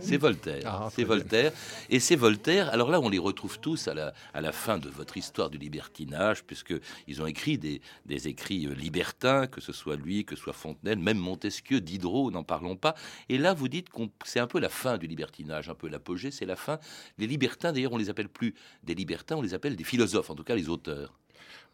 C'est 0.00 0.16
Voltaire. 0.16 0.62
Ah, 0.66 0.88
c'est 0.94 1.04
Voltaire. 1.04 1.52
Et 1.90 2.00
c'est 2.00 2.16
Voltaire. 2.16 2.70
Alors 2.70 2.90
là, 2.90 3.00
on 3.00 3.08
les 3.08 3.18
retrouve 3.18 3.58
tous 3.60 3.88
à 3.88 3.94
la, 3.94 4.14
à 4.34 4.40
la 4.40 4.52
fin 4.52 4.78
de 4.78 4.88
votre 4.88 5.16
histoire 5.16 5.50
du 5.50 5.58
libertinage, 5.58 6.44
puisqu'ils 6.44 7.22
ont 7.22 7.26
écrit 7.26 7.58
des, 7.58 7.80
des 8.06 8.28
écrits 8.28 8.66
euh, 8.66 8.74
libertins, 8.74 9.46
que 9.46 9.60
ce 9.60 9.72
soit 9.72 9.96
lui, 9.96 10.24
que 10.24 10.36
ce 10.36 10.42
soit 10.42 10.52
Fontenelle, 10.52 10.98
même 10.98 11.18
Montesquieu, 11.18 11.80
Diderot, 11.80 12.30
n'en 12.30 12.44
parlons 12.44 12.76
pas. 12.76 12.94
Et 13.28 13.38
là, 13.38 13.54
vous 13.54 13.68
dites 13.68 13.90
que 13.90 14.02
c'est 14.24 14.40
un 14.40 14.46
peu 14.46 14.60
la 14.60 14.68
fin 14.68 14.98
du 14.98 15.06
libertinage, 15.06 15.68
un 15.68 15.74
peu 15.74 15.88
l'apogée, 15.88 16.30
c'est 16.30 16.46
la 16.46 16.56
fin. 16.56 16.78
Les 17.18 17.26
libertins, 17.26 17.72
d'ailleurs, 17.72 17.92
on 17.92 17.98
les 17.98 18.10
appelle 18.10 18.28
plus 18.28 18.54
des 18.82 18.94
libertins, 18.94 19.36
on 19.36 19.42
les 19.42 19.54
appelle 19.54 19.76
des 19.76 19.84
philosophes, 19.84 20.30
en 20.30 20.34
tout 20.34 20.44
cas 20.44 20.54
les 20.54 20.68
auteurs. 20.68 21.18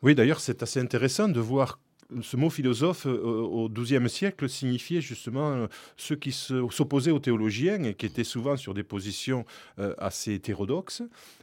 Oui, 0.03 0.15
d'ailleurs, 0.15 0.41
c'est 0.41 0.63
assez 0.63 0.81
intéressant 0.81 1.29
de 1.29 1.41
voir 1.41 1.81
ce 2.23 2.37
mot 2.37 2.51
philosophe 2.51 3.07
euh, 3.07 3.21
au 3.21 3.69
XIIe 3.69 4.09
siècle 4.09 4.49
signifiait 4.49 5.01
justement 5.01 5.53
euh, 5.53 5.67
ceux 5.97 6.17
qui 6.17 6.33
s'opposaient 6.33 7.11
aux 7.11 7.19
théologiens 7.19 7.83
et 7.85 7.95
qui 7.95 8.07
étaient 8.07 8.25
souvent 8.25 8.57
sur 8.57 8.75
des 8.75 8.83
positions 8.83 9.45
euh, 9.79 9.95
assez 9.99 10.35
hétérodoxes. 10.35 11.03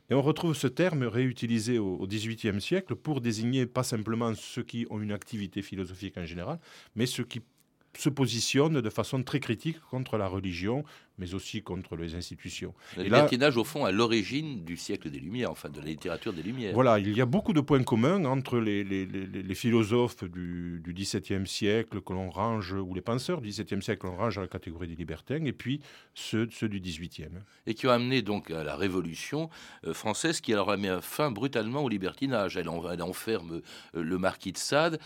Et 0.09 0.13
on 0.13 0.21
retrouve 0.21 0.55
ce 0.55 0.67
terme 0.67 1.03
réutilisé 1.03 1.79
au 1.79 2.05
XVIIIe 2.07 2.61
siècle 2.61 2.95
pour 2.95 3.21
désigner 3.21 3.65
pas 3.65 3.83
simplement 3.83 4.33
ceux 4.35 4.63
qui 4.63 4.85
ont 4.89 5.01
une 5.01 5.11
activité 5.11 5.61
philosophique 5.61 6.17
en 6.17 6.25
général, 6.25 6.59
mais 6.95 7.05
ceux 7.05 7.23
qui 7.23 7.41
se 7.97 8.09
positionnent 8.09 8.81
de 8.81 8.89
façon 8.89 9.23
très 9.23 9.39
critique 9.39 9.79
contre 9.89 10.17
la 10.17 10.27
religion, 10.27 10.83
mais 11.17 11.33
aussi 11.33 11.61
contre 11.61 11.95
les 11.95 12.15
institutions. 12.15 12.73
Le 12.97 13.05
Et 13.05 13.09
là- 13.09 13.17
libertinage, 13.17 13.57
au 13.57 13.63
fond, 13.63 13.85
à 13.85 13.91
l'origine 13.91 14.63
du 14.65 14.77
siècle 14.77 15.09
des 15.09 15.19
Lumières, 15.19 15.51
enfin 15.51 15.69
de 15.69 15.79
la 15.79 15.85
littérature 15.85 16.33
des 16.33 16.43
Lumières. 16.43 16.73
Voilà, 16.73 16.99
il 16.99 17.15
y 17.15 17.21
a 17.21 17.25
beaucoup 17.25 17.53
de 17.53 17.61
points 17.61 17.83
communs 17.83 18.25
entre 18.25 18.59
les, 18.59 18.83
les- 18.83 19.05
les- 19.05 19.25
les 19.43 19.55
philosophes 19.55 20.23
du, 20.23 20.81
du 20.83 20.93
XVIIe 20.93 21.47
siècle 21.47 22.01
que 22.01 22.13
l'on 22.13 22.29
range, 22.29 22.73
ou 22.73 22.93
les 22.93 23.01
penseurs 23.01 23.41
du 23.41 23.49
XVIIe 23.49 23.81
siècle 23.81 24.01
que 24.01 24.07
l'on 24.07 24.17
range 24.17 24.37
à 24.37 24.41
la 24.41 24.47
catégorie 24.47 24.87
des 24.87 24.95
libertins, 24.95 25.43
et 25.45 25.53
puis 25.53 25.79
ceux, 26.13 26.47
ceux 26.51 26.69
du 26.69 26.79
XVIIIe. 26.79 27.29
et 27.67 27.73
qui 27.73 27.87
ont 27.87 27.91
amené 27.91 28.21
donc 28.21 28.51
à 28.51 28.63
la 28.63 28.75
Révolution 28.75 29.49
euh, 29.85 29.93
française, 29.93 30.41
qui 30.41 30.53
alors 30.53 30.71
a 30.71 30.77
mis 30.77 30.87
fin 31.01 31.31
brutalement 31.31 31.83
au 31.83 31.89
libertinage. 31.89 32.57
Elle, 32.57 32.69
en- 32.69 32.89
elle 32.89 33.01
enferme 33.01 33.61
euh, 33.95 34.03
le 34.03 34.17
marquis 34.17 34.51
de 34.51 34.57
Sade. 34.57 34.99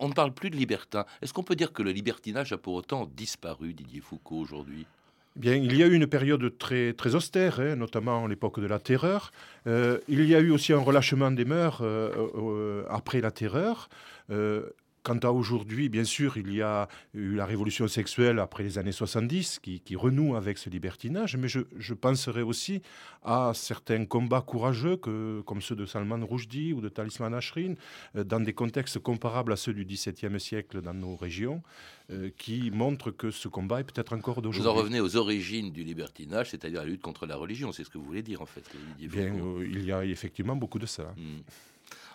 On 0.00 0.08
ne 0.08 0.12
parle 0.14 0.32
plus 0.34 0.50
de 0.50 0.56
libertin. 0.56 1.04
Est-ce 1.22 1.32
qu'on 1.32 1.42
peut 1.42 1.56
dire 1.56 1.72
que 1.72 1.82
le 1.82 1.90
libertinage 1.92 2.52
a 2.52 2.58
pour 2.58 2.74
autant 2.74 3.06
disparu, 3.16 3.72
Didier 3.74 4.00
Foucault, 4.00 4.36
aujourd'hui? 4.38 4.86
Bien, 5.36 5.54
il 5.54 5.76
y 5.76 5.82
a 5.82 5.86
eu 5.86 5.92
une 5.92 6.06
période 6.06 6.56
très, 6.56 6.94
très 6.94 7.14
austère, 7.14 7.60
hein, 7.60 7.76
notamment 7.76 8.26
l'époque 8.26 8.58
de 8.58 8.66
la 8.66 8.78
Terreur. 8.78 9.32
Euh, 9.66 9.98
il 10.08 10.24
y 10.24 10.34
a 10.34 10.40
eu 10.40 10.50
aussi 10.50 10.72
un 10.72 10.78
relâchement 10.78 11.30
des 11.30 11.44
mœurs 11.44 11.80
euh, 11.82 12.10
euh, 12.36 12.84
après 12.88 13.20
la 13.20 13.30
Terreur. 13.30 13.90
Quant 15.06 15.18
à 15.22 15.30
aujourd'hui, 15.30 15.88
bien 15.88 16.02
sûr, 16.02 16.36
il 16.36 16.52
y 16.52 16.62
a 16.62 16.88
eu 17.14 17.36
la 17.36 17.46
révolution 17.46 17.86
sexuelle 17.86 18.40
après 18.40 18.64
les 18.64 18.76
années 18.76 18.90
70 18.90 19.60
qui, 19.60 19.78
qui 19.78 19.94
renoue 19.94 20.34
avec 20.34 20.58
ce 20.58 20.68
libertinage, 20.68 21.36
mais 21.36 21.46
je, 21.46 21.60
je 21.76 21.94
penserai 21.94 22.42
aussi 22.42 22.82
à 23.22 23.52
certains 23.54 24.04
combats 24.04 24.40
courageux 24.40 24.96
que, 24.96 25.42
comme 25.42 25.62
ceux 25.62 25.76
de 25.76 25.86
Salman 25.86 26.26
Rushdie 26.28 26.72
ou 26.72 26.80
de 26.80 26.88
Talisman 26.88 27.34
Ashrin, 27.34 27.74
euh, 28.16 28.24
dans 28.24 28.40
des 28.40 28.52
contextes 28.52 28.98
comparables 28.98 29.52
à 29.52 29.56
ceux 29.56 29.72
du 29.72 29.84
XVIIe 29.84 30.40
siècle 30.40 30.82
dans 30.82 30.94
nos 30.94 31.14
régions, 31.14 31.62
euh, 32.10 32.30
qui 32.36 32.72
montrent 32.72 33.12
que 33.12 33.30
ce 33.30 33.46
combat 33.46 33.78
est 33.78 33.84
peut-être 33.84 34.12
encore 34.12 34.36
Vous 34.36 34.40
d'aujourd'hui. 34.40 34.68
en 34.72 34.74
revenez 34.74 35.00
aux 35.00 35.14
origines 35.14 35.70
du 35.70 35.84
libertinage, 35.84 36.50
c'est-à-dire 36.50 36.80
la 36.80 36.86
lutte 36.86 37.02
contre 37.02 37.26
la 37.26 37.36
religion. 37.36 37.70
C'est 37.70 37.84
ce 37.84 37.90
que 37.90 37.98
vous 37.98 38.04
voulez 38.04 38.22
dire, 38.24 38.42
en 38.42 38.46
fait, 38.46 38.64
Bien, 38.98 39.32
euh, 39.36 39.64
il 39.70 39.84
y 39.84 39.92
a 39.92 40.04
effectivement 40.04 40.56
beaucoup 40.56 40.80
de 40.80 40.86
ça. 40.86 41.14
Hmm. 41.16 41.42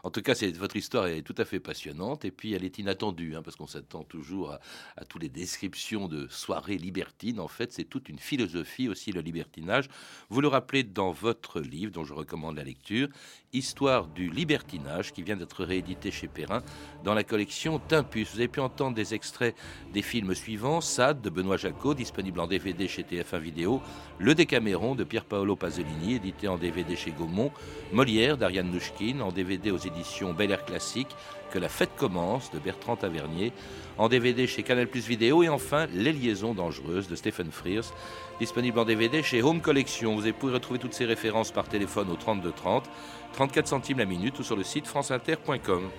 En 0.04 0.10
tout 0.12 0.22
cas, 0.22 0.36
c'est- 0.36 0.52
votre 0.58 0.76
histoire 0.76 1.08
est 1.08 1.22
tout 1.22 1.36
à 1.38 1.46
fait 1.46 1.60
passionnante 1.60 2.26
et 2.26 2.32
puis 2.32 2.54
elle 2.54 2.64
est 2.64 2.80
inattendue 2.80 3.36
hein, 3.36 3.42
parce 3.44 3.56
qu'on 3.56 3.68
s'attend 3.68 4.04
toujours 4.04 4.52
à, 4.52 4.60
à 4.98 5.06
toutes 5.06 5.22
les 5.22 5.30
descriptions 5.30 6.08
de 6.08 6.28
soirées 6.30 6.78
libertines. 6.78 7.40
En 7.40 7.48
fait, 7.48 7.72
c'est 7.72 7.84
toute 7.86 8.10
une 8.10 8.20
philosophie 8.20 8.90
aussi, 8.90 9.12
le 9.12 9.22
libertinage. 9.22 9.88
Vous 10.30 10.42
le 10.42 10.48
rappelez 10.48 10.84
dans 10.84 11.12
votre 11.12 11.60
livre, 11.62 11.92
dont 11.92 12.04
je 12.04 12.14
recommande 12.14 12.56
la 12.58 12.64
lecture, 12.64 13.08
Histoire 13.54 14.08
du 14.08 14.30
libertinage, 14.30 15.12
qui 15.12 15.24
vient 15.24 15.36
d'être 15.36 15.66
réédité 15.66 16.10
chez 16.10 16.30
Perrin 16.30 16.64
dans 17.04 17.14
la 17.14 17.26
collection 17.26 17.80
Timpus. 17.80 18.30
Vous 18.32 18.38
avez 18.40 18.48
pu 18.48 18.62
entendre 18.62 18.96
des 18.96 19.14
extraits 19.14 19.58
des 19.94 20.02
films 20.02 20.34
suivants 20.36 20.80
Sade 20.80 21.22
de 21.22 21.30
Benoît 21.30 21.58
Jacot, 21.58 21.94
disponible 21.94 22.40
en 22.40 22.48
DVD 22.48 22.88
chez 22.88 23.04
TF1 23.04 23.40
Vidéo, 23.40 23.82
Le 24.20 24.36
Décaméron 24.36 24.96
de 24.96 25.04
Pier 25.04 25.20
Paolo 25.28 25.58
Pasolini, 25.58 26.14
édité 26.16 26.48
en 26.48 26.58
DVD 26.58 26.96
chez 26.96 27.12
Gaumont, 27.12 27.52
Molière 27.92 28.38
d'Ariane 28.38 28.72
Nouchkine, 28.72 29.22
en 29.22 29.34
DVD 29.34 29.70
aux 29.72 29.78
éditions 29.94 30.34
Bel 30.34 30.52
Air 30.52 30.66
Classique, 30.66 31.16
Que 31.52 31.60
la 31.60 31.70
fête 31.70 31.96
commence 31.98 32.52
de 32.52 32.60
Bertrand 32.60 32.96
Tavernier, 32.96 33.52
en 33.98 34.08
DVD 34.08 34.48
chez 34.48 34.64
Canal 34.64 34.88
Plus 34.88 35.08
Vidéo, 35.08 35.44
et 35.44 35.50
enfin 35.50 35.88
Les 35.94 36.14
liaisons 36.14 36.54
dangereuses 36.54 37.08
de 37.08 37.16
Stephen 37.16 37.52
Frears, 37.52 37.94
disponible 38.40 38.80
en 38.80 38.86
DVD 38.86 39.22
chez 39.22 39.44
Home 39.44 39.62
Collection. 39.62 40.16
Vous 40.16 40.32
pouvez 40.34 40.54
retrouver 40.54 40.80
toutes 40.80 40.94
ces 40.94 41.06
références 41.06 41.52
par 41.52 41.68
téléphone 41.68 42.10
au 42.10 42.16
32 42.16 42.52
30, 42.52 42.90
34 43.34 43.68
centimes 43.68 44.00
la 44.00 44.06
minute 44.06 44.40
ou 44.40 44.44
sur 44.44 44.56
le 44.56 44.64
site 44.64 44.88
franceinter.com. 44.88 45.90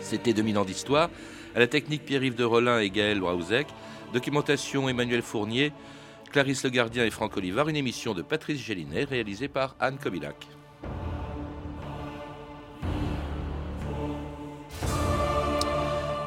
C'était 0.00 0.32
2000 0.32 0.58
ans 0.58 0.64
d'histoire. 0.64 1.08
À 1.54 1.60
la 1.60 1.66
technique 1.66 2.04
Pierre-Yves 2.04 2.34
de 2.34 2.44
Rollin 2.44 2.80
et 2.80 2.90
Gaël 2.90 3.20
Brauzek. 3.20 3.66
Documentation 4.12 4.88
Emmanuel 4.88 5.22
Fournier. 5.22 5.72
Clarisse 6.30 6.64
Le 6.64 6.70
Gardien 6.70 7.04
et 7.04 7.10
Franck 7.10 7.36
Olivard. 7.36 7.68
Une 7.68 7.76
émission 7.76 8.12
de 8.12 8.22
Patrice 8.22 8.60
Gélinet 8.60 9.04
réalisée 9.04 9.48
par 9.48 9.76
Anne 9.80 9.98
Kobilac. 9.98 10.48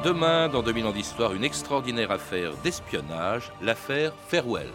Demain, 0.04 0.48
dans 0.48 0.62
2000 0.62 0.86
ans 0.86 0.92
d'histoire, 0.92 1.32
une 1.34 1.42
extraordinaire 1.42 2.12
affaire 2.12 2.52
d'espionnage, 2.62 3.50
l'affaire 3.60 4.12
Farewell. 4.28 4.70